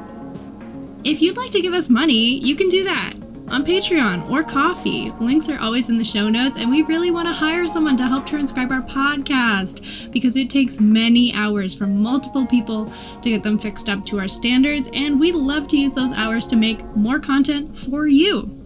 [1.02, 3.14] If you'd like to give us money, you can do that
[3.50, 5.12] on Patreon or Ko-fi.
[5.20, 8.06] Links are always in the show notes, and we really want to hire someone to
[8.06, 12.92] help transcribe our podcast because it takes many hours from multiple people
[13.22, 16.46] to get them fixed up to our standards, and we'd love to use those hours
[16.46, 18.56] to make more content for you.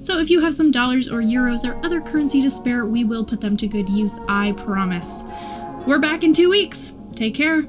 [0.00, 3.24] So if you have some dollars or euros or other currency to spare, we will
[3.24, 5.24] put them to good use, I promise.
[5.86, 6.94] We're back in two weeks.
[7.14, 7.64] Take care.